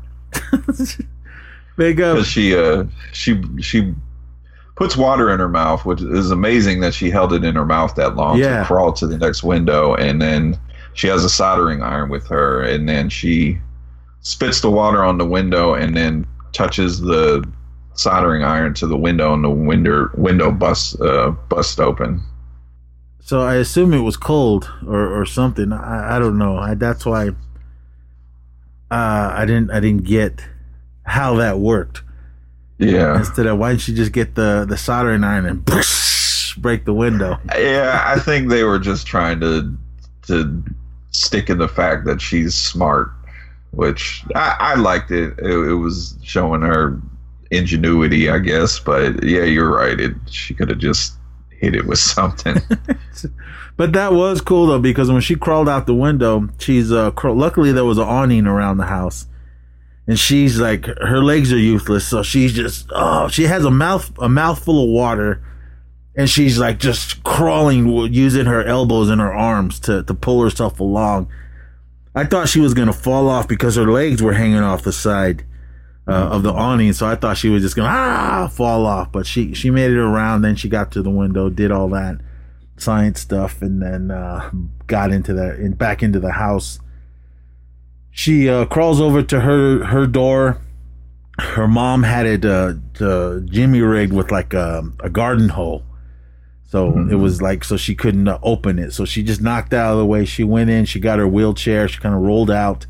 [1.76, 2.14] Big up.
[2.16, 3.94] because she uh she she
[4.76, 7.94] puts water in her mouth, which is amazing that she held it in her mouth
[7.96, 8.60] that long Yeah.
[8.60, 10.58] to crawl to the next window, and then
[10.94, 13.58] she has a soldering iron with her, and then she
[14.20, 17.44] spits the water on the window, and then touches the
[17.94, 22.20] soldering iron to the window, and the window window busts uh, bust open.
[23.24, 25.72] So I assume it was cold or, or something.
[25.72, 26.58] I, I don't know.
[26.58, 27.32] I, that's why uh,
[28.90, 30.44] I didn't I didn't get
[31.04, 32.02] how that worked.
[32.76, 35.64] Yeah, Instead of why didn't she just get the the soldering iron and
[36.58, 37.38] break the window?
[37.56, 38.02] yeah.
[38.04, 39.74] I think they were just trying to
[40.26, 40.62] to
[41.10, 43.10] stick in the fact that she's smart,
[43.70, 45.32] which I, I liked it.
[45.38, 45.46] it.
[45.46, 47.00] It was showing her
[47.50, 48.78] ingenuity, I guess.
[48.78, 49.98] But yeah, you're right.
[49.98, 51.14] It she could have just
[51.58, 52.56] hit it with something.
[53.76, 57.30] But that was cool though because when she crawled out the window, she's uh cr-
[57.30, 59.26] luckily there was an awning around the house.
[60.06, 64.12] And she's like her legs are useless, so she's just oh, she has a mouth
[64.18, 65.42] a mouthful of water
[66.14, 70.78] and she's like just crawling using her elbows and her arms to to pull herself
[70.78, 71.28] along.
[72.14, 74.92] I thought she was going to fall off because her legs were hanging off the
[74.92, 75.44] side
[76.06, 79.10] uh, of the awning, so I thought she was just going to ah fall off,
[79.10, 82.18] but she she made it around then she got to the window, did all that
[82.76, 84.50] science stuff, and then uh,
[84.86, 86.78] got into the in, back into the house.
[88.10, 90.60] She uh, crawls over to her her door.
[91.38, 95.84] Her mom had it uh, uh, Jimmy rigged with like a, a garden hole,
[96.66, 98.92] so it was like so she couldn't uh, open it.
[98.92, 100.26] So she just knocked out of the way.
[100.26, 100.84] She went in.
[100.84, 101.88] She got her wheelchair.
[101.88, 102.86] She kind of rolled out,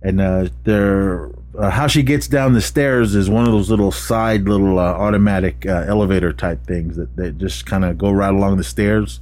[0.00, 3.92] and uh, there uh, how she gets down the stairs is one of those little
[3.92, 8.34] side little uh, automatic uh, elevator type things that, that just kind of go right
[8.34, 9.20] along the stairs.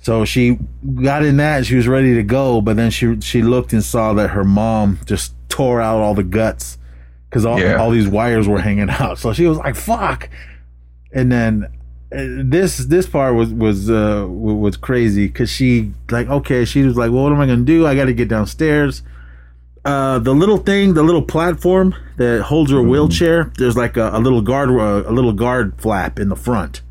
[0.00, 0.58] So she
[1.02, 4.12] got in that she was ready to go but then she she looked and saw
[4.14, 6.78] that her mom just tore out all the guts
[7.28, 7.76] because all, Yeah.
[7.76, 9.18] all these wires were hanging out.
[9.18, 10.28] So she was like fuck.
[11.12, 11.64] And then
[12.12, 16.96] uh, this this part was was uh was crazy because she like okay she was
[16.96, 17.84] like well what am i gonna do?
[17.86, 19.02] I gotta get downstairs
[19.86, 24.18] uh, the little thing, the little platform that holds her wheelchair, there's like a, a
[24.18, 26.82] little guard, uh, a little guard flap in the front.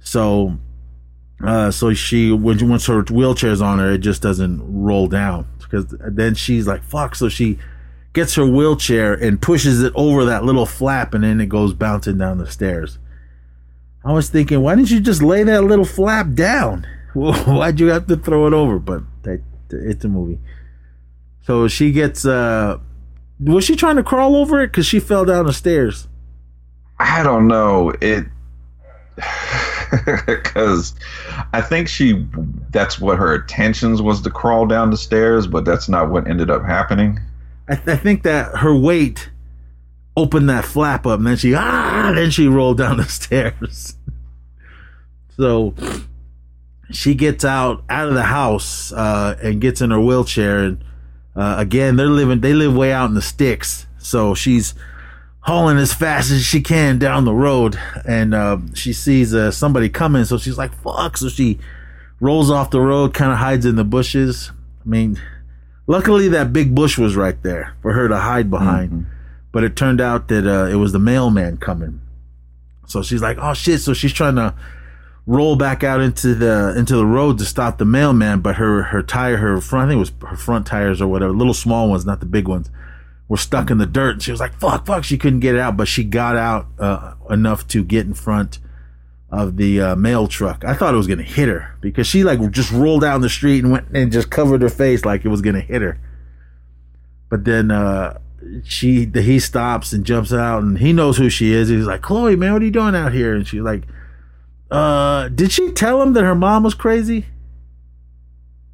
[0.00, 0.56] So,
[1.44, 5.94] uh, so she when once her wheelchair's on her, it just doesn't roll down because
[6.00, 7.14] then she's like fuck.
[7.14, 7.58] So she
[8.14, 12.16] gets her wheelchair and pushes it over that little flap, and then it goes bouncing
[12.16, 12.98] down the stairs.
[14.02, 16.86] I was thinking, why didn't you just lay that little flap down?
[17.12, 18.78] Why'd you have to throw it over?
[18.78, 20.38] But that, it's a movie.
[21.48, 22.76] So she gets uh
[23.40, 26.06] was she trying to crawl over it cuz she fell down the stairs?
[26.98, 28.26] I don't know it
[30.26, 30.94] because
[31.54, 32.26] I think she
[32.68, 36.50] that's what her intentions was to crawl down the stairs, but that's not what ended
[36.50, 37.18] up happening.
[37.66, 39.30] I, th- I think that her weight
[40.18, 43.96] opened that flap up and then she ah then she rolled down the stairs.
[45.34, 45.72] so
[46.90, 50.84] she gets out out of the house uh and gets in her wheelchair and
[51.38, 53.86] uh, again they're living they live way out in the sticks.
[53.98, 54.74] So she's
[55.40, 57.78] hauling as fast as she can down the road.
[58.04, 60.24] And uh, she sees uh, somebody coming.
[60.24, 61.16] So she's like fuck.
[61.16, 61.58] So she
[62.18, 64.50] rolls off the road kind of hides in the bushes.
[64.84, 65.20] I mean
[65.86, 69.06] luckily that big bush was right there for her to hide behind.
[69.52, 72.00] But it turned out that uh, it was the mailman coming.
[72.86, 73.80] So she's like oh shit.
[73.80, 74.54] So she's trying to
[75.28, 79.02] roll back out into the into the road to stop the mailman but her her
[79.02, 82.04] tire her front i think it was her front tires or whatever little small ones
[82.04, 82.70] not the big ones
[83.28, 84.14] were stuck in the dirt.
[84.14, 85.04] And she was like, fuck, fuck.
[85.04, 88.58] She couldn't get it out, but she got out uh, enough to get in front
[89.30, 90.64] of the uh, mail truck.
[90.64, 93.28] I thought it was going to hit her because she like just rolled down the
[93.28, 96.00] street and went and just covered her face like it was going to hit her.
[97.28, 98.20] But then uh,
[98.64, 101.68] she he stops and jumps out and he knows who she is.
[101.68, 103.34] He's like, Chloe, man, what are you doing out here?
[103.34, 103.82] And she's like,
[104.70, 107.26] uh, did she tell him that her mom was crazy?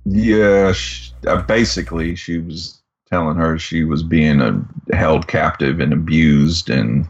[0.05, 4.61] Yeah, sh uh, basically, she was telling her she was being uh,
[4.93, 7.09] held captive and abused, and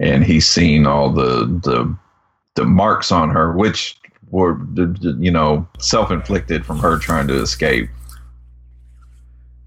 [0.00, 1.96] and he's seen all the the
[2.54, 3.98] the marks on her, which
[4.30, 7.88] were you know self inflicted from her trying to escape.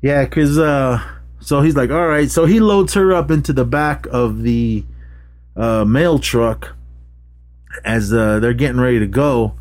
[0.02, 1.02] Yeah, cause uh,
[1.40, 2.30] so he's like, all right.
[2.30, 4.84] So he loads her up into the back of the
[5.56, 6.76] uh, mail truck
[7.84, 9.56] as uh, they're getting ready to go,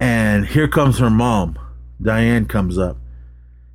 [0.00, 1.58] and here comes her mom.
[2.00, 2.96] Diane comes up,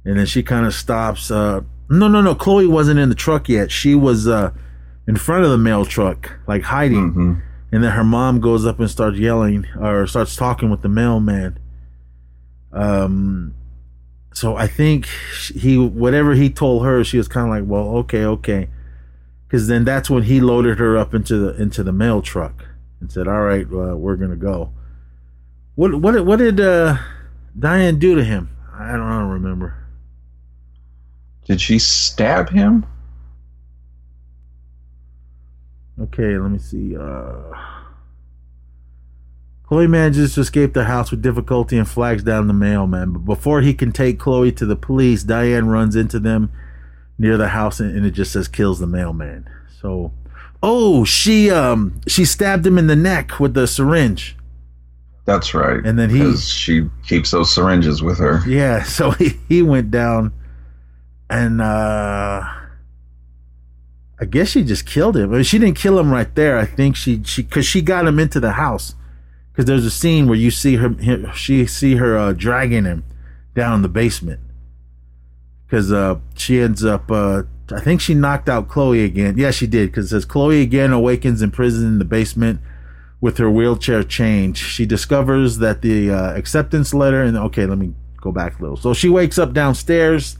[0.05, 1.29] and then she kind of stops.
[1.29, 2.35] Uh, no, no, no.
[2.35, 3.71] Chloe wasn't in the truck yet.
[3.71, 4.51] She was uh,
[5.07, 7.09] in front of the mail truck, like hiding.
[7.11, 7.33] hmm
[7.71, 11.57] And then her mom goes up and starts yelling or starts talking with the mailman.
[12.71, 13.53] Um,
[14.33, 15.07] so I think
[15.53, 18.69] he, whatever he told her, she was kind of like, well, okay, okay.
[19.49, 22.65] Cause then that's when he loaded her up into the, into the mail truck
[23.03, 24.71] and said, all right, uh, we're going to go.
[25.75, 26.97] What, what, what did, uh,
[27.57, 28.49] Diane do to him?
[28.73, 29.85] I don't, I don't remember.
[31.45, 32.85] Did she stab him?
[35.99, 36.95] Okay, let me see.
[36.95, 37.53] Uh,
[39.63, 43.11] Chloe manages to escape the house with difficulty and flags down the mailman.
[43.11, 46.51] But before he can take Chloe to the police, Diane runs into them
[47.17, 49.49] near the house and, and it just says kills the mailman.
[49.81, 50.13] So,
[50.63, 54.35] oh, she um she stabbed him in the neck with the syringe.
[55.25, 55.85] That's right.
[55.85, 58.41] And then he- she keeps those syringes with her.
[58.47, 60.33] Yeah, so he, he went down
[61.29, 62.43] and uh
[64.19, 65.31] I guess she just killed him.
[65.31, 66.57] I mean, she didn't kill him right there.
[66.57, 68.95] I think she she cuz she got him into the house.
[69.53, 73.03] Cuz there's a scene where you see her him, she see her uh, dragging him
[73.53, 74.39] down the basement.
[75.69, 77.43] Cuz uh she ends up uh
[77.75, 79.37] I think she knocked out Chloe again.
[79.37, 82.59] Yeah, she did cuz it says Chloe again awakens in prison in the basement
[83.21, 84.57] with her wheelchair chained.
[84.57, 88.77] She discovers that the uh, acceptance letter and okay, let me go back a little.
[88.77, 90.37] So she wakes up downstairs.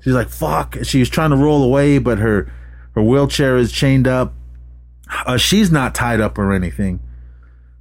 [0.00, 2.52] She's like, "Fuck!" She's trying to roll away, but her
[2.94, 4.34] her wheelchair is chained up.
[5.26, 7.00] Uh, she's not tied up or anything.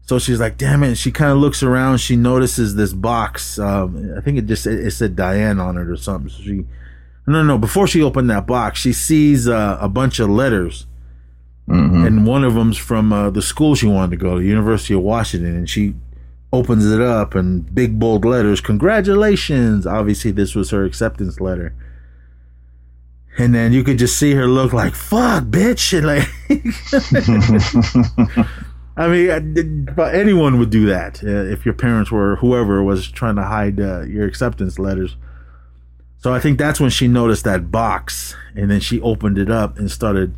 [0.02, 1.98] So she's like, "Damn it!" She kind of looks around.
[1.98, 3.60] She notices this box.
[3.60, 6.30] Um, I think it just it said Diane on it or something.
[6.30, 6.66] So she,
[7.28, 7.44] no, no.
[7.44, 7.58] No.
[7.58, 10.88] Before she opened that box, she sees uh, a bunch of letters,
[12.06, 15.02] and one of them's from uh, the school she wanted to go to, University of
[15.02, 15.96] Washington, and she
[16.54, 21.76] opens it up and big bold letters, "Congratulations!" Obviously, this was her acceptance letter.
[23.40, 26.28] And then you could just see her look like "fuck, bitch," and like.
[28.98, 29.40] I mean, I
[29.94, 33.80] but anyone would do that uh, if your parents were whoever was trying to hide
[33.80, 35.16] uh, your acceptance letters.
[36.28, 39.80] So I think that's when she noticed that box, and then she opened it up
[39.80, 40.36] and started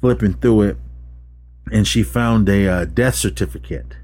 [0.00, 0.76] flipping through it,
[1.72, 3.96] and she found a uh, death certificate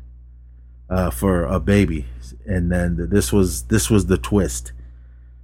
[0.88, 2.06] uh, for a baby,
[2.46, 4.72] and then this was this was the twist.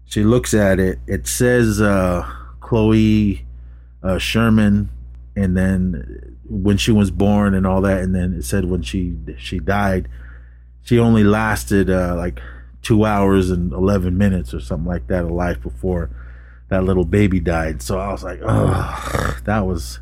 [0.07, 0.99] She looks at it.
[1.07, 2.29] It says uh,
[2.59, 3.47] Chloe
[4.03, 4.91] uh, Sherman,
[5.37, 9.15] and then when she was born and all that, and then it said when she
[9.39, 10.09] she died,
[10.83, 12.41] she only lasted uh, like
[12.87, 16.09] two hours and eleven minutes or something like that of life before
[16.69, 17.83] that little baby died.
[17.83, 19.99] So I was like, oh, that was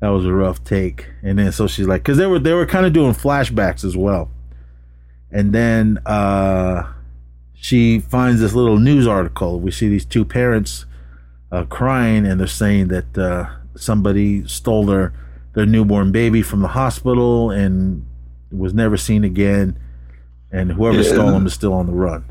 [0.00, 1.06] that was a rough take.
[1.22, 3.96] And then so she's like, because they were they were kind of doing flashbacks as
[3.96, 4.28] well,
[5.30, 6.92] and then uh,
[7.54, 9.60] she finds this little news article.
[9.60, 10.86] We see these two parents
[11.52, 15.12] uh, crying, and they're saying that uh, somebody stole their
[15.54, 18.04] their newborn baby from the hospital and
[18.50, 19.78] was never seen again.
[20.52, 21.12] And whoever Yeah.
[21.12, 22.24] stole them is still on the run.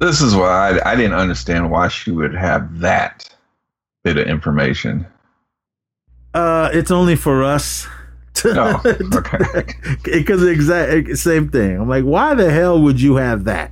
[0.00, 3.28] This is why I, I didn't understand why she would have that
[4.04, 5.06] bit of information.
[6.34, 7.86] Uh, it's only for us.
[8.44, 8.80] Oh,
[9.14, 9.64] okay.
[10.02, 11.78] Because exact same thing.
[11.80, 13.70] I'm like, why the hell would you have that?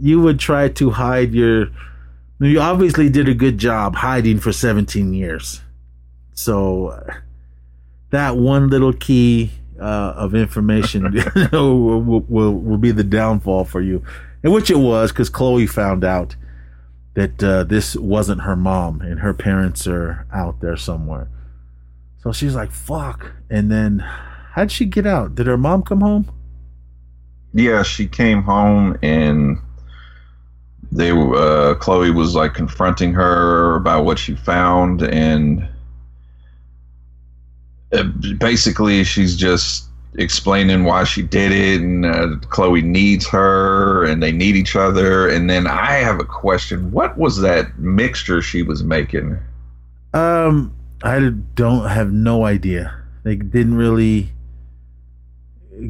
[0.00, 1.68] You would try to hide your.
[2.38, 5.60] You obviously did a good job hiding for 17 years.
[6.32, 7.06] So
[8.10, 9.50] that one little key
[9.80, 11.12] uh, of information
[11.52, 14.04] will, will, will, be the downfall for you,
[14.42, 16.36] and which it was because Chloe found out
[17.14, 21.28] that uh, this wasn't her mom and her parents are out there somewhere.
[22.22, 23.32] So she's like, fuck.
[23.48, 23.98] And then
[24.52, 25.34] how'd she get out?
[25.34, 26.30] Did her mom come home?
[27.52, 29.58] yeah, she came home and
[30.92, 35.68] they uh Chloe was like confronting her about what she found and
[38.38, 39.84] basically she's just
[40.14, 45.28] explaining why she did it and uh, Chloe needs her and they need each other
[45.28, 49.38] and then I have a question what was that mixture she was making
[50.12, 52.94] Um, I don't have no idea.
[53.22, 54.30] They didn't really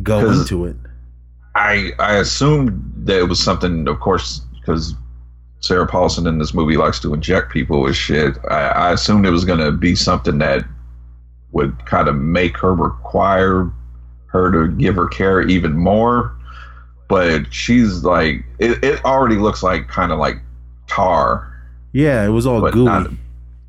[0.03, 0.77] go into it.
[1.55, 4.95] I I assumed that it was something, of course, because
[5.61, 8.37] Sarah Paulson in this movie likes to inject people with shit.
[8.49, 10.65] I, I assumed it was going to be something that
[11.53, 13.71] would kind of make her require
[14.27, 16.35] her to give her care even more.
[17.09, 20.37] But she's like, it, it already looks like kind of like
[20.87, 21.47] tar.
[21.93, 22.85] Yeah, it was all gooey.
[22.85, 23.11] not-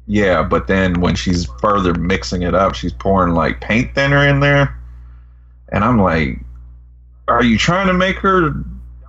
[0.06, 4.40] Yeah, but then when she's further mixing it up, she's pouring like paint thinner in
[4.42, 4.78] there.
[5.70, 6.40] And I'm like,
[7.28, 8.54] are you trying to make her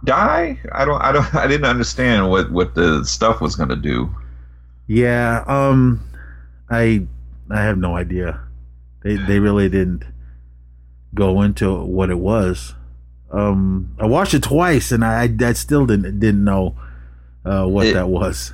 [0.04, 0.58] die?
[0.72, 4.08] I don't I don't I didn't understand what what the stuff was going to do.
[4.86, 6.00] yeah, um,
[6.70, 7.06] I
[7.50, 8.40] I have no idea.
[9.04, 10.04] They they really didn't
[11.14, 12.74] go into what it was.
[13.32, 16.76] Um, I watched it twice and I I still didn't didn't know
[17.44, 18.52] uh, what It- that was.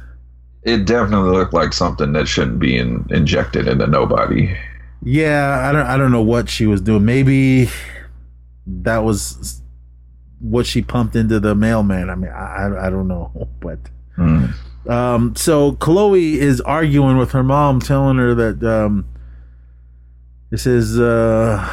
[0.65, 4.55] It definitely looked like something that shouldn't be in, injected into nobody.
[5.03, 7.05] Yeah, I don't I don't know what she was doing.
[7.05, 7.71] Maybe
[8.67, 9.63] that was
[10.41, 12.11] what she pumped into the mailman.
[12.11, 13.79] I mean, I I, I don't know, but
[14.17, 14.47] Hmm.
[14.91, 19.05] um, so Chloe is arguing with her mom, telling her that um,
[20.51, 21.69] this is uh,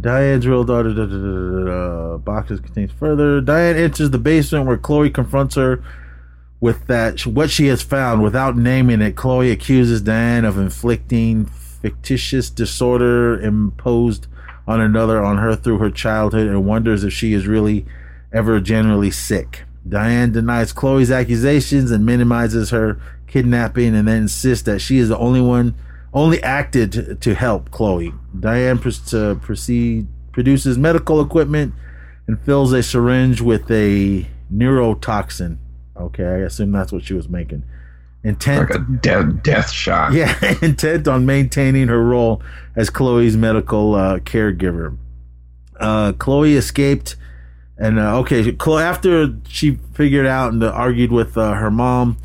[0.00, 0.92] Diane's real daughter.
[0.92, 3.40] Da, da, da, da, da, boxes contains further.
[3.40, 5.82] Diane enters the basement where Chloe confronts her
[6.60, 9.16] with that what she has found without naming it.
[9.16, 14.26] Chloe accuses Diane of inflicting factitious disorder imposed
[14.66, 17.84] on another on her through her childhood and wonders if she is really
[18.32, 19.64] ever genuinely sick.
[19.86, 25.18] Diane denies Chloe's accusations and minimizes her kidnapping and then insists that she is the
[25.18, 25.74] only one
[26.14, 28.14] only acted to, help Chloe.
[28.38, 31.74] Diane pres- uh, proceed, produces medical equipment
[32.26, 35.58] and fills a syringe with a neurotoxin.
[35.96, 37.64] Okay, I assume that's what she was making.
[38.22, 40.12] Intent Like a death death shot.
[40.14, 42.42] yeah, intent on maintaining her role
[42.74, 44.96] as Chloe's medical uh, caregiver.
[45.78, 47.16] Uh, Chloe escaped,
[47.76, 52.16] and uh, okay, Chloe, after she figured out and uh, argued with uh, her mom,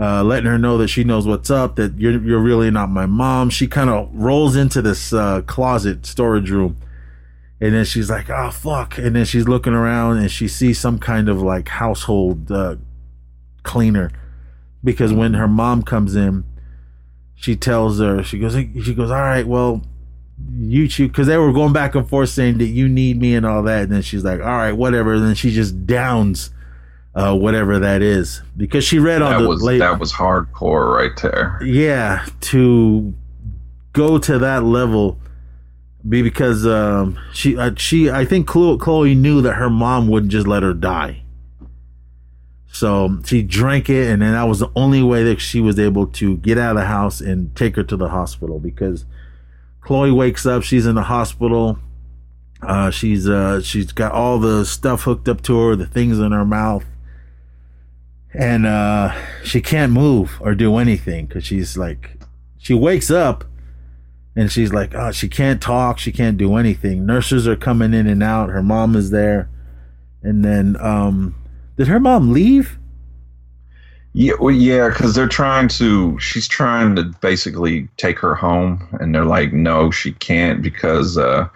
[0.00, 3.06] uh, letting her know that she knows what's up, that you're you're really not my
[3.06, 3.50] mom.
[3.50, 6.76] She kind of rolls into this uh, closet storage room,
[7.60, 10.98] And then she's like, "Oh fuck!" And then she's looking around and she sees some
[10.98, 12.76] kind of like household uh,
[13.64, 14.12] cleaner,
[14.84, 16.44] because when her mom comes in,
[17.34, 19.82] she tells her she goes she goes, "All right, well,
[20.56, 23.44] you choose," because they were going back and forth saying that you need me and
[23.44, 23.84] all that.
[23.84, 26.50] And then she's like, "All right, whatever." And then she just downs
[27.18, 28.40] uh, whatever that is.
[28.56, 31.58] Because she read on That the was late, that was hardcore right there.
[31.64, 33.12] yeah to
[33.92, 35.18] go to that level
[36.08, 40.30] be because um she uh, she i think chloe, chloe knew that her mom wouldn't
[40.30, 41.22] just let her die.
[42.70, 46.06] So she drank it and then that was the only way that she was able
[46.06, 49.04] to get out of the house and take her to the hospital because
[49.80, 51.78] chloe wakes up she's in the hospital.
[52.62, 56.30] Uh she's uh she's got all the stuff hooked up to her the things in
[56.32, 56.84] her mouth
[58.34, 62.18] and uh she can't move or do anything because she's like
[62.58, 63.44] she wakes up
[64.36, 65.98] and she's like oh she can't talk.
[65.98, 67.06] She can't do anything.
[67.06, 68.50] Nurses are coming in and out.
[68.50, 69.48] Her mom is there.
[70.22, 71.34] And then um
[71.76, 72.78] did her mom leave?
[74.14, 76.18] Yeah, well, yeah, because they're trying to.
[76.18, 81.48] She's trying to basically take her home, and they're like, "No, she can't," because uh,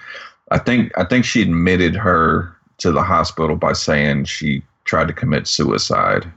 [0.52, 5.14] I think I think she admitted her to the hospital by saying she tried to
[5.14, 6.30] commit suicide.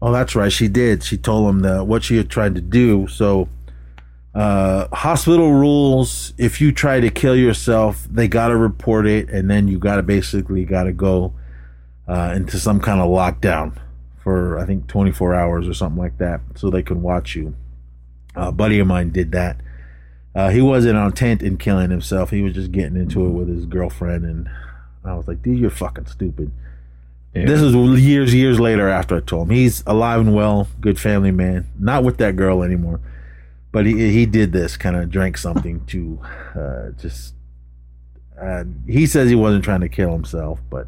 [0.00, 0.52] Oh that's right.
[0.52, 1.02] She did.
[1.02, 3.06] She told him that what she had tried to do.
[3.08, 3.48] So
[4.34, 9.66] uh hospital rules if you try to kill yourself they gotta report it and then
[9.66, 11.32] you gotta basically gotta go
[12.06, 13.72] uh into some kind of lockdown
[14.22, 17.54] for i think 24 hours or something like that so they can watch you.
[18.34, 19.56] A buddy of mine did that.
[20.34, 22.28] Uh, he wasn't intent in killing himself.
[22.28, 24.50] He was just getting into it with his girlfriend and
[25.06, 26.50] i was like dude you're fucking stupid
[27.36, 27.46] Yeah.
[27.46, 29.54] this is years, years later after I told him.
[29.54, 31.68] He's alive and well, good family man.
[31.78, 33.00] Not with that girl anymore,
[33.72, 36.20] but he he did this kind of drank something to
[36.54, 37.34] uh, just.
[38.40, 40.86] Uh, he says he wasn't trying to kill himself, but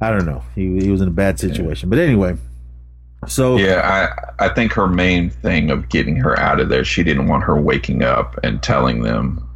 [0.00, 0.42] I don't know.
[0.54, 1.88] He he was in a bad situation.
[1.88, 2.36] But anyway,
[3.26, 7.04] so Yeah, I I think her main thing of getting her out of there, she
[7.04, 9.48] didn't want her waking up and telling them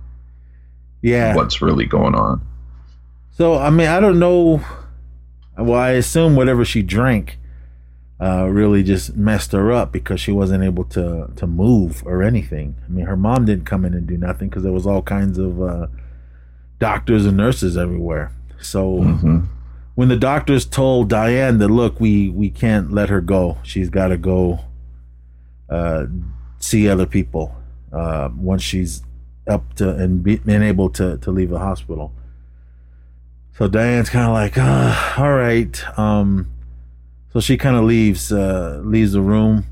[1.03, 1.35] yeah.
[1.35, 2.41] what's really going on.
[3.33, 4.65] So I mean, I don't know.
[5.59, 7.39] Well, I assume whatever she drank
[8.21, 12.77] uh, really just messed her up because she wasn't able to to move or anything.
[12.85, 15.39] I mean, her mom didn't come in and do nothing because there was all kinds
[15.39, 15.87] of uh,
[16.79, 18.33] doctors and nurses everywhere.
[18.61, 19.41] So hmm
[19.97, 23.57] when the doctors told Diane that look, we we can't let her go.
[23.63, 24.61] She's got to go
[25.71, 26.05] uh,
[26.59, 27.57] see other people
[27.93, 29.03] uh, once she's
[29.49, 32.13] up to and be, being able to to leave the hospital.
[33.57, 35.99] So Diane's kind of like, uh, all right.
[35.99, 36.51] Um,
[37.33, 39.65] so she kind of leaves uh, leaves the room.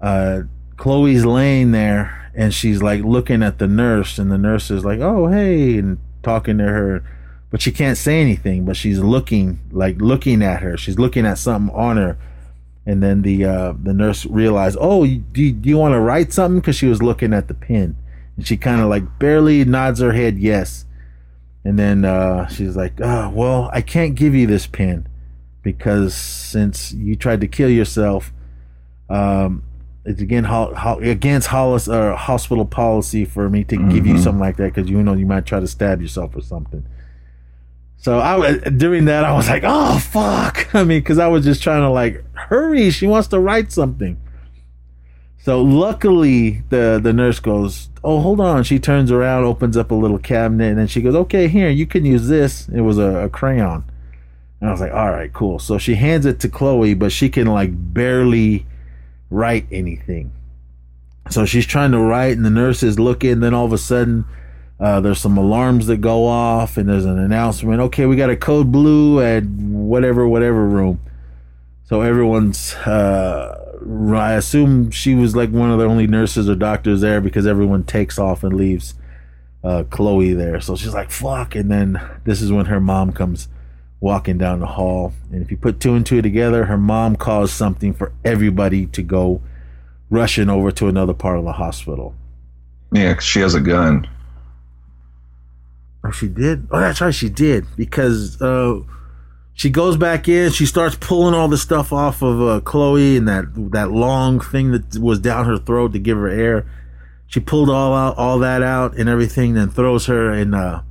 [0.00, 0.42] Uh,
[0.76, 5.00] Chloe's laying there and she's like looking at the nurse, and the nurse is like,
[5.00, 7.04] "Oh, hey," and talking to her,
[7.50, 8.64] but she can't say anything.
[8.64, 10.76] But she's looking like looking at her.
[10.76, 12.18] She's looking at something on her,
[12.84, 16.60] and then the uh, the nurse realized, "Oh, do do you want to write something?"
[16.60, 17.96] Because she was looking at the pen,
[18.36, 20.84] and she kind of like barely nods her head yes.
[21.64, 25.08] And then uh, she's like, oh, well, I can't give you this pen
[25.62, 28.32] because since you tried to kill yourself,
[29.08, 29.62] um,
[30.04, 34.22] it's again ho- ho- against Hollis or hospital policy for me to give you Mhm.
[34.22, 36.84] something like that because you know you might try to stab yourself or something.
[37.96, 39.24] So I was doing that.
[39.24, 40.68] I was like, oh fuck!
[40.74, 42.90] I mean, because I was just trying to like hurry.
[42.90, 44.18] She wants to write something.
[45.44, 49.94] So luckily, the the nurse goes, "Oh, hold on." She turns around, opens up a
[49.94, 53.24] little cabinet, and then she goes, "Okay, here, you can use this." It was a,
[53.24, 53.84] a crayon,
[54.62, 57.28] and I was like, "All right, cool." So she hands it to Chloe, but she
[57.28, 58.64] can like barely
[59.28, 60.32] write anything.
[61.28, 63.40] So she's trying to write, and the nurse is looking.
[63.40, 64.24] Then all of a sudden,
[64.80, 67.82] uh, there's some alarms that go off, and there's an announcement.
[67.82, 71.00] Okay, we got a code blue at whatever whatever room.
[71.84, 72.72] So everyone's.
[72.76, 77.46] Uh, I assume she was like one of the only nurses or doctors there because
[77.46, 78.94] everyone takes off and leaves
[79.62, 80.60] uh, Chloe there.
[80.60, 83.48] So she's like, "Fuck!" And then this is when her mom comes
[84.00, 87.54] walking down the hall, and if you put two and two together, her mom caused
[87.54, 89.40] something for everybody to go
[90.10, 92.14] rushing over to another part of the hospital.
[92.92, 94.06] Yeah, she has a gun.
[96.04, 96.68] Oh, she did.
[96.70, 98.80] Oh, that's right, she did because uh,
[99.54, 100.50] she goes back in.
[100.50, 104.72] She starts pulling all the stuff off of uh, Chloe and that that long thing
[104.72, 106.66] that was down her throat to give her air.
[107.28, 110.82] She pulled all out all that out and everything, then throws her in uh,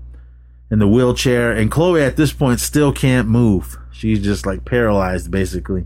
[0.71, 1.51] in the wheelchair.
[1.51, 3.77] And Chloe at this point still can't move.
[3.91, 5.85] She's just like paralyzed basically.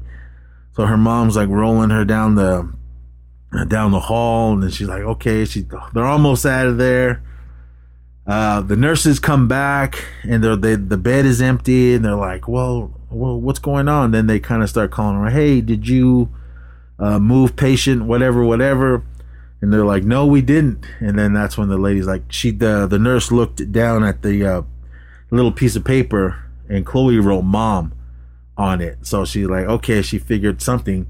[0.75, 2.71] So her mom's like rolling her down the
[3.67, 7.23] down the hall, and then she's like, "Okay, she they're almost out of there."
[8.27, 12.47] Uh, the nurses come back and they're, they, the bed is empty and they're like,
[12.47, 14.11] well, well what's going on?
[14.11, 16.29] Then they kind of start calling her, hey, did you
[16.99, 19.05] uh, move patient, whatever, whatever?
[19.61, 20.85] And they're like, no, we didn't.
[20.99, 24.45] And then that's when the lady's like, she, the, the nurse looked down at the
[24.45, 24.61] uh,
[25.31, 27.93] little piece of paper and Chloe wrote mom
[28.57, 29.07] on it.
[29.07, 31.07] So she's like, okay, she figured something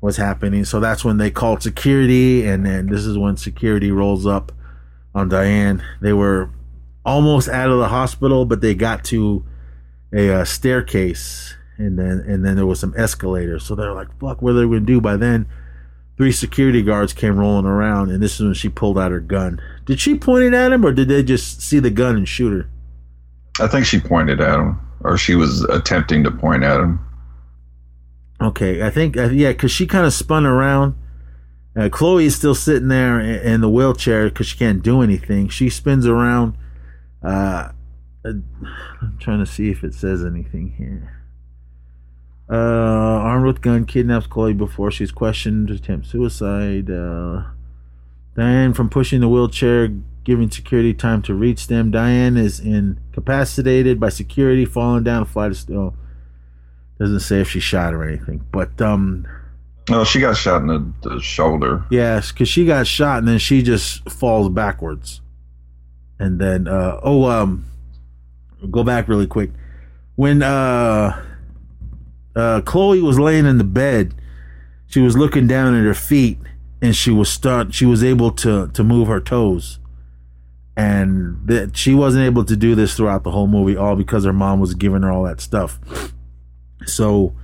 [0.00, 0.64] was happening.
[0.64, 2.46] So that's when they called security.
[2.46, 4.52] And then this is when security rolls up
[5.14, 5.82] on Diane.
[6.00, 6.50] They were
[7.04, 9.44] almost out of the hospital, but they got to
[10.12, 13.64] a uh, staircase, and then and then there was some escalators.
[13.64, 15.46] So they're like, "Fuck, what are they going to do?" By then,
[16.16, 19.60] three security guards came rolling around, and this is when she pulled out her gun.
[19.86, 22.52] Did she point it at him, or did they just see the gun and shoot
[22.52, 22.68] her?
[23.64, 27.00] I think she pointed at him, or she was attempting to point at him.
[28.40, 30.94] Okay, I think uh, yeah, because she kind of spun around.
[31.74, 35.48] Uh, Chloe is still sitting there in, the wheelchair because she can't do anything.
[35.48, 36.56] She spins around.
[37.22, 37.70] Uh,
[38.24, 41.22] I'm trying to see if it says anything here.
[42.50, 46.90] Uh, armed with gun kidnaps Chloe before she's questioned, attempt suicide.
[46.90, 47.44] Uh,
[48.36, 49.88] Diane from pushing the wheelchair,
[50.24, 51.90] giving security time to reach them.
[51.90, 55.92] Diane is incapacitated by security, falling down a flight of stairs.
[56.98, 59.26] Doesn't say if she shot or anything, but um,
[59.88, 61.84] No, she got shot in the, the shoulder.
[61.90, 65.20] Yes, because she got shot and then she just falls backwards.
[66.18, 67.64] And then, uh, oh, um,
[68.70, 69.50] go back really quick.
[70.14, 71.20] When uh,
[72.36, 74.14] uh, Chloe was laying in the bed,
[74.86, 76.38] she was looking down at her feet
[76.82, 77.72] and she was start.
[77.72, 79.78] She was able to to move her toes,
[80.76, 84.32] and that she wasn't able to do this throughout the whole movie, all because her
[84.32, 85.78] mom was giving her all that stuff.
[86.84, 87.34] So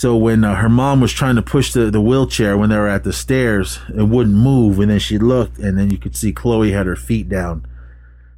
[0.00, 2.88] so when uh, her mom was trying to push the, the wheelchair when they were
[2.88, 4.80] at the stairs, it wouldn't move.
[4.80, 7.66] And then she looked, and then you could see Chloe had her feet down,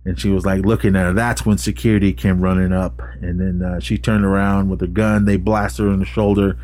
[0.05, 1.13] and she was like looking at her.
[1.13, 5.25] That's when security came running up, and then uh, she turned around with a gun.
[5.25, 6.59] They blast her in the shoulder.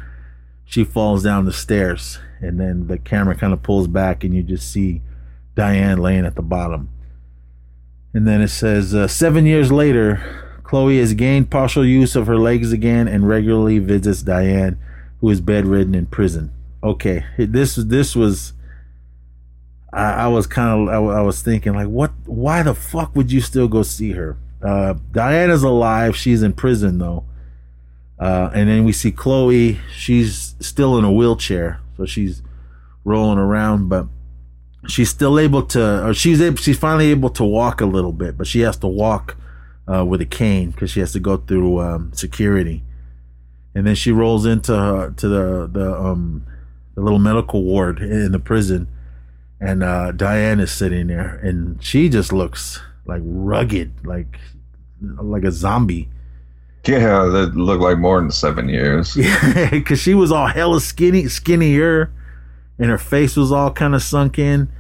[0.65, 4.43] She falls down the stairs, and then the camera kind of pulls back, and you
[4.43, 5.01] just see
[5.55, 6.89] Diane laying at the bottom.
[8.13, 12.37] And then it says, uh, seven years later, Chloe has gained partial use of her
[12.37, 14.77] legs again and regularly visits Diane,
[15.21, 16.53] who is bedridden in prison.
[16.83, 18.53] Okay, this this was.
[19.93, 22.13] I, I was kind of I, I, was thinking like, what?
[22.27, 24.37] Why the fuck would you still go see her?
[24.63, 26.17] Uh, Diana's alive.
[26.17, 27.25] She's in prison though.
[28.19, 29.79] Uh, and then we see Chloe.
[29.95, 32.43] She's still in a wheelchair, so she's
[33.05, 34.07] rolling around, but
[34.89, 36.09] she's still able to.
[36.09, 38.89] Or she's able, she's finally able to walk a little bit, but she has to
[38.89, 39.37] walk
[39.93, 42.83] uh, with a cane because she has to go through um, security.
[43.79, 46.45] And then she rolls into her, to the the um
[46.97, 48.89] the little medical ward in the prison,
[49.61, 54.41] and uh, Diane is sitting there, and she just looks like rugged, like
[55.01, 56.09] like a zombie.
[56.89, 59.17] Yeah, that looked like more than seven years.
[59.17, 62.11] Yeah, because she was all hella skinny, skinnier,
[62.81, 64.73] and her face was all kind of sunk in.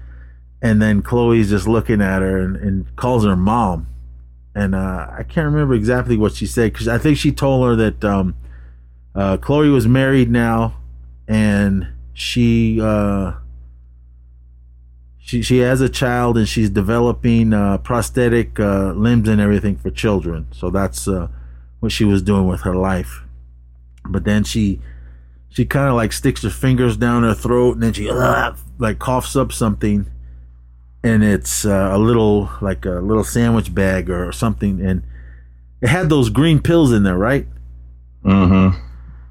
[0.60, 3.86] And then Chloe's just looking at her and, and calls her mom
[4.56, 7.76] and uh, I can't remember exactly what she said because I think she told her
[7.76, 8.34] that um,
[9.18, 10.76] uh, Chloe was married now,
[11.26, 13.32] and she uh,
[15.18, 19.90] she she has a child and she's developing uh, prosthetic uh, limbs and everything for
[19.90, 20.46] children.
[20.52, 21.26] So that's uh,
[21.80, 23.22] what she was doing with her life.
[24.04, 24.80] But then she
[25.48, 28.08] she kind of like sticks her fingers down her throat and then she
[28.78, 30.06] like coughs up something
[31.02, 35.02] and it's uh, a little like a little sandwich bag or something, and
[35.80, 37.46] it had those green pills in there, right?
[38.24, 38.87] Mm-hmm.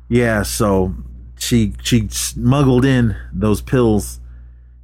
[0.10, 0.43] Yeah.
[0.43, 0.93] So
[1.38, 4.20] she she smuggled in those pills,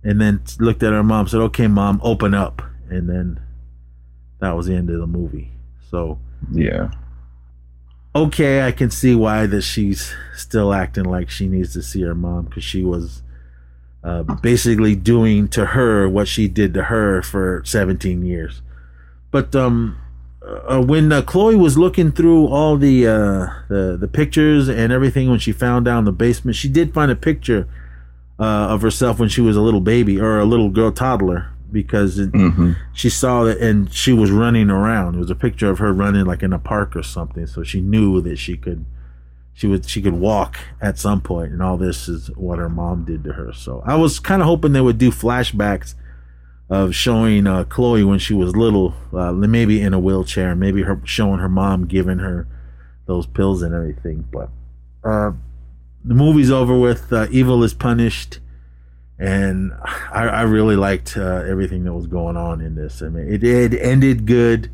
[0.03, 3.39] and then looked at her mom, said, "Okay, mom, open up," and then
[4.39, 5.51] that was the end of the movie.
[5.89, 6.19] So
[6.51, 6.91] yeah.
[8.15, 12.13] Okay, I can see why that she's still acting like she needs to see her
[12.13, 13.23] mom because she was
[14.03, 18.61] uh, basically doing to her what she did to her for 17 years.
[19.31, 19.97] But um,
[20.45, 25.29] uh, when uh, Chloe was looking through all the, uh, the the pictures and everything
[25.29, 27.67] when she found down the basement, she did find a picture
[28.39, 32.19] uh, of herself when she was a little baby or a little girl toddler because
[32.19, 32.73] it, mm-hmm.
[32.93, 35.15] she saw it and she was running around.
[35.15, 37.81] It was a picture of her running like in a park or something, so she
[37.81, 38.85] knew that she could
[39.53, 43.05] she would she could walk at some point and all this is what her mom
[43.05, 45.93] did to her so i was kind of hoping they would do flashbacks
[46.73, 50.99] of showing uh, chloe when she was little uh, maybe in a wheelchair maybe her
[51.03, 52.47] showing her mom giving her
[53.05, 54.49] those pills and everything but
[55.03, 55.31] uh,
[56.03, 58.39] the movie's over with uh, evil is punished
[59.19, 59.71] and
[60.11, 63.01] I, I really liked uh, everything that was going on in this.
[63.01, 64.71] I mean, it, it ended good.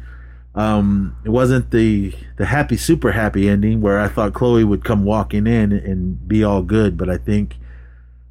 [0.56, 5.04] Um, it wasn't the the happy, super happy ending where I thought Chloe would come
[5.04, 7.58] walking in and be all good, but I think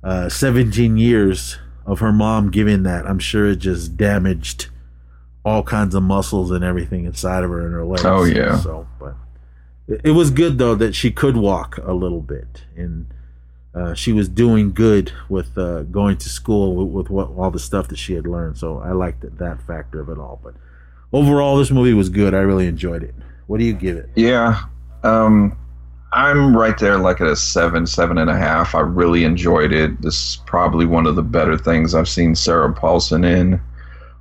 [0.03, 1.59] uh, 17 years
[1.89, 4.69] of her mom giving that, I'm sure it just damaged
[5.43, 8.05] all kinds of muscles and everything inside of her and her legs.
[8.05, 8.59] Oh, yeah.
[8.59, 9.15] So, but
[9.87, 13.07] it, was good though that she could walk a little bit and
[13.75, 17.59] uh, she was doing good with uh, going to school with, with what all the
[17.59, 18.59] stuff that she had learned.
[18.59, 20.41] So I liked that, that factor of it all.
[20.45, 20.55] But
[21.11, 22.35] overall, this movie was good.
[22.35, 23.15] I really enjoyed it.
[23.47, 24.11] What do you give it?
[24.15, 24.65] Yeah.
[25.03, 25.57] Um,
[26.13, 28.75] I'm right there, like at a seven, seven and a half.
[28.75, 30.01] I really enjoyed it.
[30.01, 33.61] This is probably one of the better things I've seen Sarah Paulson in.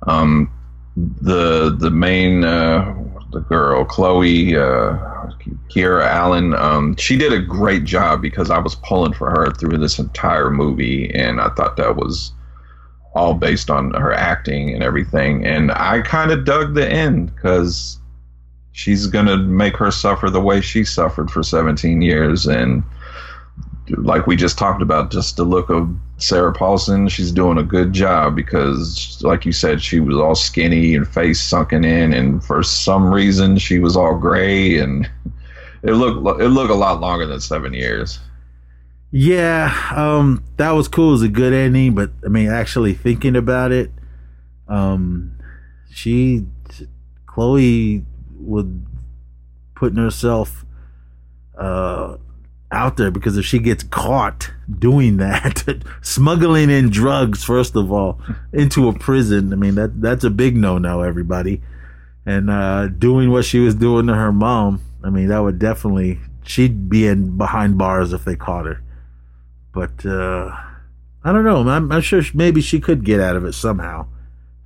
[0.06, 0.50] Um,
[0.96, 2.94] the the main uh,
[3.32, 4.98] the girl Chloe uh,
[5.70, 9.78] Kiera Allen, um, she did a great job because I was pulling for her through
[9.78, 12.32] this entire movie, and I thought that was
[13.14, 15.44] all based on her acting and everything.
[15.44, 17.98] And I kind of dug the end because
[18.78, 22.84] she's gonna make her suffer the way she suffered for 17 years and
[23.96, 27.92] like we just talked about just the look of sarah paulson she's doing a good
[27.92, 32.62] job because like you said she was all skinny and face sunken in and for
[32.62, 35.10] some reason she was all gray and
[35.82, 38.20] it looked it looked a lot longer than seven years
[39.10, 41.08] Yeah, um, that was cool.
[41.08, 43.90] It was a good ending, but I mean, actually thinking about it,
[44.68, 45.32] um,
[45.90, 46.44] she,
[47.24, 48.04] Chloe,
[48.48, 48.86] would
[49.74, 50.64] putting herself
[51.56, 52.16] uh,
[52.72, 58.20] out there because if she gets caught doing that, smuggling in drugs, first of all,
[58.52, 61.62] into a prison, I mean that that's a big no no, everybody,
[62.26, 66.18] and uh, doing what she was doing to her mom, I mean that would definitely
[66.42, 68.82] she'd be in behind bars if they caught her
[69.78, 70.50] but uh,
[71.22, 71.68] I don't know.
[71.68, 74.08] I'm, I'm sure maybe she could get out of it somehow.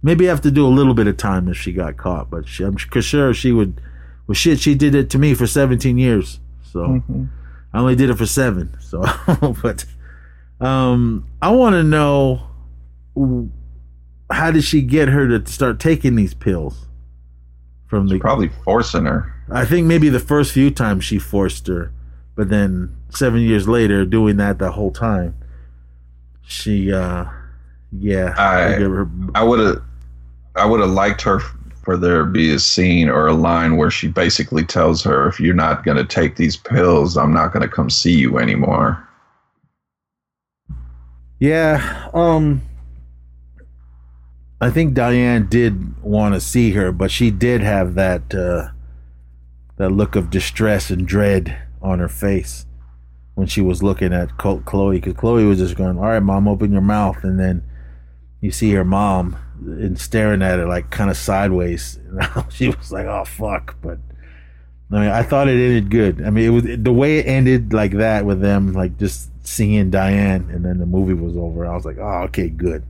[0.03, 2.65] Maybe have to do a little bit of time if she got caught, but she,
[2.65, 3.81] I'm sure she would.
[4.27, 6.41] Well, shit, she did it to me for 17 years,
[6.73, 7.03] so
[7.73, 8.77] I only did it for seven.
[8.81, 9.05] So,
[9.63, 9.85] but
[10.61, 12.49] um, I want to know
[14.31, 16.87] how did she get her to start taking these pills
[17.87, 21.93] from the probably forcing her I think maybe the first few times she forced her,
[22.35, 25.35] but then seven years later, doing that the whole time,
[26.43, 27.27] she, uh,
[27.91, 28.77] yeah, I-
[29.35, 29.83] I would have,
[30.57, 31.41] I would have liked her
[31.83, 35.55] for there be a scene or a line where she basically tells her, "If you're
[35.55, 39.07] not going to take these pills, I'm not going to come see you anymore."
[41.39, 42.09] yeah.
[42.15, 42.63] Um,
[44.61, 48.69] I think Diane did want to see her, but she did have that uh,
[49.77, 52.65] that look of distress and dread on her face
[53.35, 56.47] when she was looking at Chlo- Chloe, because Chloe was just going, "All right, mom,
[56.47, 57.65] open your mouth," and then
[58.41, 59.37] you see her mom
[59.67, 61.99] and staring at it like kind of sideways.
[62.51, 63.99] she was like, "Oh fuck!" But
[64.91, 66.23] I mean, I thought it ended good.
[66.25, 69.91] I mean, it was the way it ended like that with them, like just seeing
[69.91, 71.67] Diane, and then the movie was over.
[71.67, 72.85] I was like, "Oh, okay, good."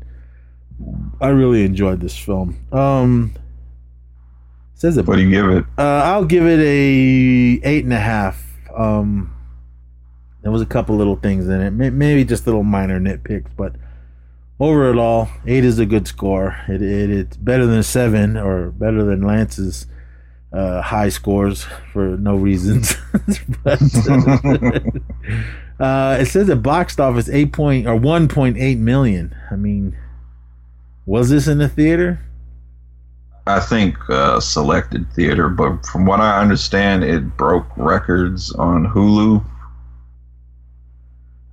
[1.20, 2.58] I really enjoyed this film.
[2.72, 3.34] Um,
[4.74, 5.06] says it.
[5.06, 5.64] What do you give it?
[5.78, 8.44] Uh, I'll give it a eight and a half.
[8.74, 9.32] Um,
[10.42, 13.76] there was a couple little things in it, maybe just little minor nitpicks, but
[14.60, 16.56] overall, eight is a good score.
[16.68, 19.86] It, it it's better than seven or better than Lance's
[20.52, 22.94] uh, high scores for no reasons.
[23.64, 23.80] but,
[25.80, 29.34] uh, it says at box office eight point or one point eight million.
[29.50, 29.96] I mean,
[31.06, 32.20] was this in the theater?
[33.46, 39.44] I think uh, selected theater, but from what I understand, it broke records on Hulu.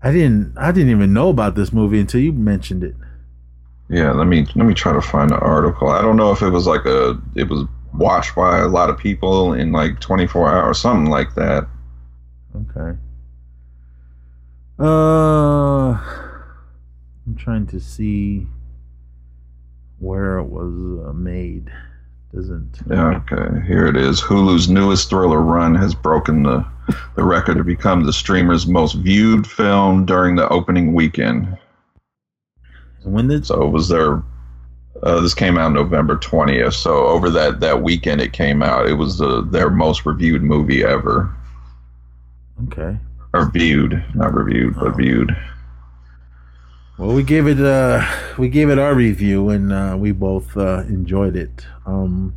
[0.01, 0.57] I didn't.
[0.57, 2.95] I didn't even know about this movie until you mentioned it.
[3.89, 5.89] Yeah, let me let me try to find the article.
[5.89, 8.97] I don't know if it was like a it was watched by a lot of
[8.97, 11.67] people in like 24 hours, something like that.
[12.55, 12.97] Okay.
[14.79, 18.47] Uh, I'm trying to see
[19.97, 21.71] where it was uh, made.
[22.33, 22.79] Doesn't.
[22.87, 23.65] Yeah, okay.
[23.65, 24.21] Here it is.
[24.21, 26.63] Hulu's newest thriller run has broken the
[27.15, 31.57] the record to become the streamer's most viewed film during the opening weekend.
[33.03, 33.45] When did?
[33.45, 34.23] So it was their
[35.03, 36.73] uh, this came out November 20th.
[36.73, 38.87] So over that that weekend it came out.
[38.87, 41.33] It was the their most reviewed movie ever.
[42.67, 42.97] Okay.
[43.33, 45.35] Or viewed, not reviewed, but viewed.
[46.97, 47.61] Well, we gave it.
[47.61, 48.05] Uh,
[48.37, 51.65] we gave it our review, and uh, we both uh, enjoyed it.
[51.85, 52.35] Um,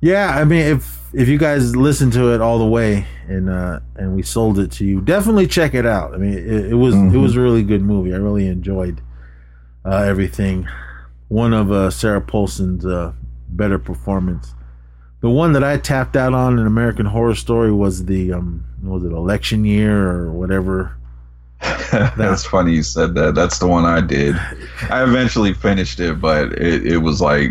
[0.00, 3.80] yeah, I mean, if if you guys listen to it all the way, and uh,
[3.96, 6.14] and we sold it to you, definitely check it out.
[6.14, 8.14] I mean, it, it was it was a really good movie.
[8.14, 9.00] I really enjoyed
[9.84, 10.68] uh, everything.
[11.28, 13.12] One of uh, Sarah Paulson's uh,
[13.48, 14.54] better performance.
[15.20, 19.02] The one that I tapped out on in American Horror Story was the um, was
[19.02, 20.94] it election year or whatever.
[21.90, 23.34] That's funny you said that.
[23.34, 24.36] That's the one I did.
[24.90, 27.50] I eventually finished it, but it, it was like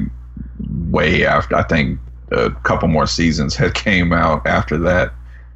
[0.90, 1.56] way after.
[1.58, 2.00] I think
[2.32, 5.14] a couple more seasons had came out after that,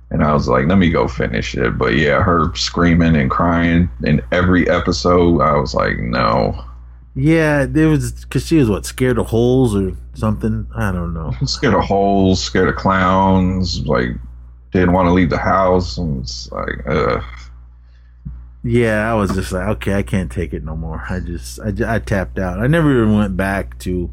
[0.09, 1.77] and I was like, let me go finish it.
[1.77, 6.65] But yeah, her screaming and crying in every episode, I was like, no.
[7.13, 10.67] Yeah, it was because she was what scared of holes or something.
[10.75, 11.33] I don't know.
[11.45, 14.11] Scared of holes, scared of clowns, like
[14.71, 17.23] didn't want to leave the house, and it's like, ugh.
[18.63, 21.03] Yeah, I was just like, okay, I can't take it no more.
[21.09, 22.59] I just, I, I tapped out.
[22.59, 24.09] I never even went back to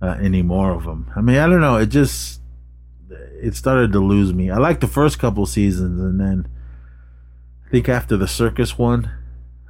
[0.00, 1.10] uh, any more of them.
[1.16, 1.76] I mean, I don't know.
[1.76, 2.40] It just,
[3.10, 4.50] it started to lose me.
[4.50, 6.48] I liked the first couple seasons, and then
[7.66, 9.10] I think after the circus one,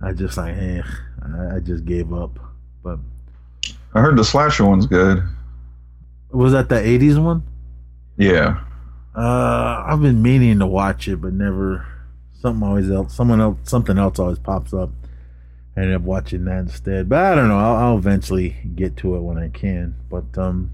[0.02, 0.82] I just like, eh,
[1.22, 2.38] I, I just gave up.
[2.82, 2.98] But
[3.94, 5.22] I heard the slasher one's good.
[6.30, 7.42] was that the '80s one?
[8.16, 8.62] Yeah.
[9.14, 11.86] Uh, I've been meaning to watch it, but never.
[12.34, 14.90] Something always else, someone else, something else always pops up.
[15.76, 17.08] Ended up watching that instead.
[17.08, 17.58] But I don't know.
[17.58, 19.94] I'll, I'll eventually get to it when I can.
[20.08, 20.70] But um,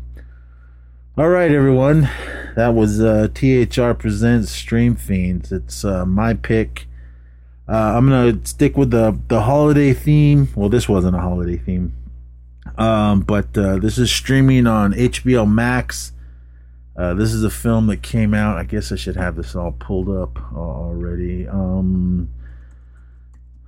[1.18, 2.08] all right, everyone.
[2.54, 5.52] That was uh, THR presents Stream Fiends.
[5.52, 6.86] It's uh, my pick.
[7.68, 10.48] Uh, I'm gonna stick with the the holiday theme.
[10.54, 11.94] Well, this wasn't a holiday theme,
[12.78, 16.12] um, but uh, this is streaming on HBO Max.
[16.96, 18.58] Uh, this is a film that came out.
[18.58, 21.48] I guess I should have this all pulled up already.
[21.48, 22.28] Um,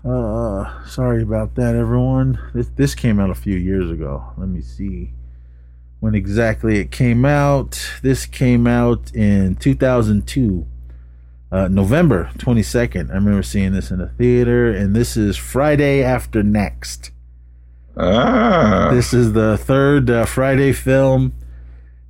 [0.04, 2.38] uh, sorry about that, everyone.
[2.52, 4.32] This this came out a few years ago.
[4.36, 5.12] Let me see
[6.00, 7.92] when exactly it came out.
[8.02, 10.66] This came out in 2002,
[11.50, 13.10] uh, November 22nd.
[13.10, 17.10] I remember seeing this in a theater, and this is Friday After Next.
[17.96, 18.90] Ah.
[18.92, 21.32] This is the third uh, Friday film.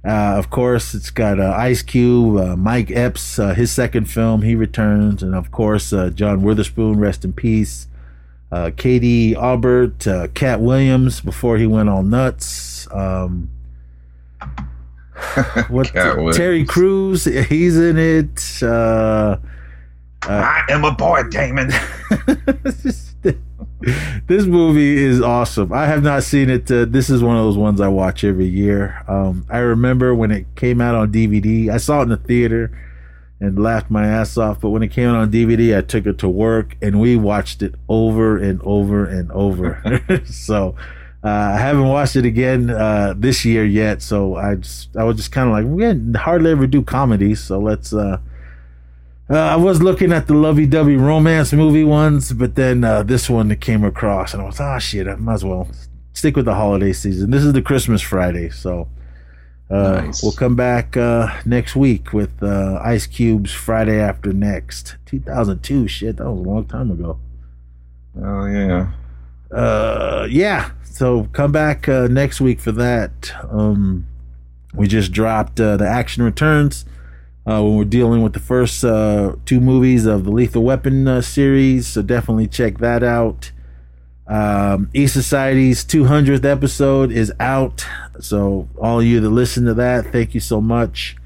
[0.05, 4.43] Uh, of course, it's got uh, Ice Cube, uh, Mike Epps, uh, his second film,
[4.43, 7.89] he returns, and of course, uh, John Witherspoon, rest in peace.
[8.53, 9.35] Uh, K.D.
[9.35, 12.87] Aubert, uh, Katt Williams, before he went all nuts.
[12.93, 13.49] Um,
[15.69, 16.37] what Williams.
[16.37, 18.63] Terry Crews, he's in it.
[18.63, 19.39] Uh,
[20.23, 21.73] I am a boy, Damon.
[24.27, 25.73] this movie is awesome.
[25.73, 26.71] I have not seen it.
[26.71, 29.05] Uh, this is one of those ones I watch every year.
[29.09, 31.69] Um, I remember when it came out on DVD.
[31.69, 32.71] I saw it in the theater
[33.41, 34.61] and laughed my ass off.
[34.61, 37.63] But when it came out on DVD, I took it to work and we watched
[37.63, 40.03] it over and over and over.
[40.25, 40.77] so
[41.23, 44.03] uh, I haven't watched it again uh, this year yet.
[44.03, 47.59] So I just I was just kind of like we hardly ever do comedies, so
[47.59, 47.93] let's.
[49.29, 53.55] Uh, I was looking at the lovey-dovey romance movie ones, but then uh, this one
[53.57, 55.69] came across, and I was, ah, shit, I might as well
[56.13, 57.31] stick with the holiday season.
[57.31, 58.87] This is the Christmas Friday, so
[59.71, 60.23] uh, Nice.
[60.23, 65.89] we'll come back uh, next week with uh, Ice Cube's Friday After Next, 2002.
[65.89, 67.19] Shit, that was a long time ago.
[68.23, 68.93] Oh yeah.
[69.51, 70.71] Uh, yeah.
[70.85, 73.33] So come back uh, next week for that.
[73.51, 74.07] Um,
[74.75, 76.85] we just dropped uh, the Action Returns
[77.47, 81.21] uh, when we're dealing with the first uh, two movies of the Lethal Weapon uh,
[81.21, 81.87] series.
[81.87, 83.53] So definitely check that out.
[84.27, 87.87] Um, E Society's 200th episode is out.
[88.21, 91.17] So all you that listen to that, thank you so much.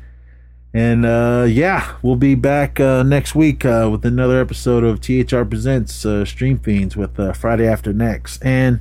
[0.75, 5.45] And uh, yeah, we'll be back uh, next week uh, with another episode of THR
[5.45, 8.45] Presents uh, Stream Fiends with uh, Friday After Next.
[8.45, 8.81] And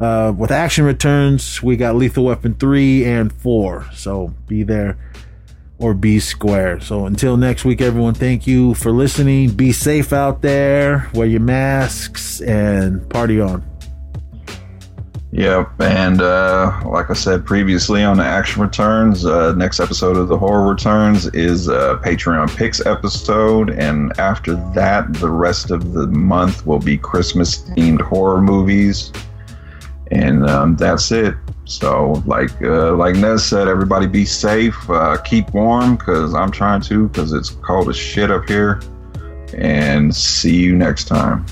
[0.00, 3.86] uh, with Action Returns, we got Lethal Weapon 3 and 4.
[3.94, 4.98] So be there
[5.78, 6.80] or be square.
[6.80, 9.50] So until next week, everyone, thank you for listening.
[9.50, 13.64] Be safe out there, wear your masks, and party on.
[15.34, 20.28] Yep, and uh, like I said previously on the Action Returns, uh, next episode of
[20.28, 26.06] the Horror Returns is a Patreon Picks episode, and after that, the rest of the
[26.06, 29.10] month will be Christmas themed horror movies,
[30.12, 31.34] and um, that's it.
[31.66, 36.82] So, like uh, like Nez said, everybody be safe, uh, keep warm, cause I'm trying
[36.82, 38.80] to, cause it's cold as shit up here,
[39.56, 41.46] and see you next time.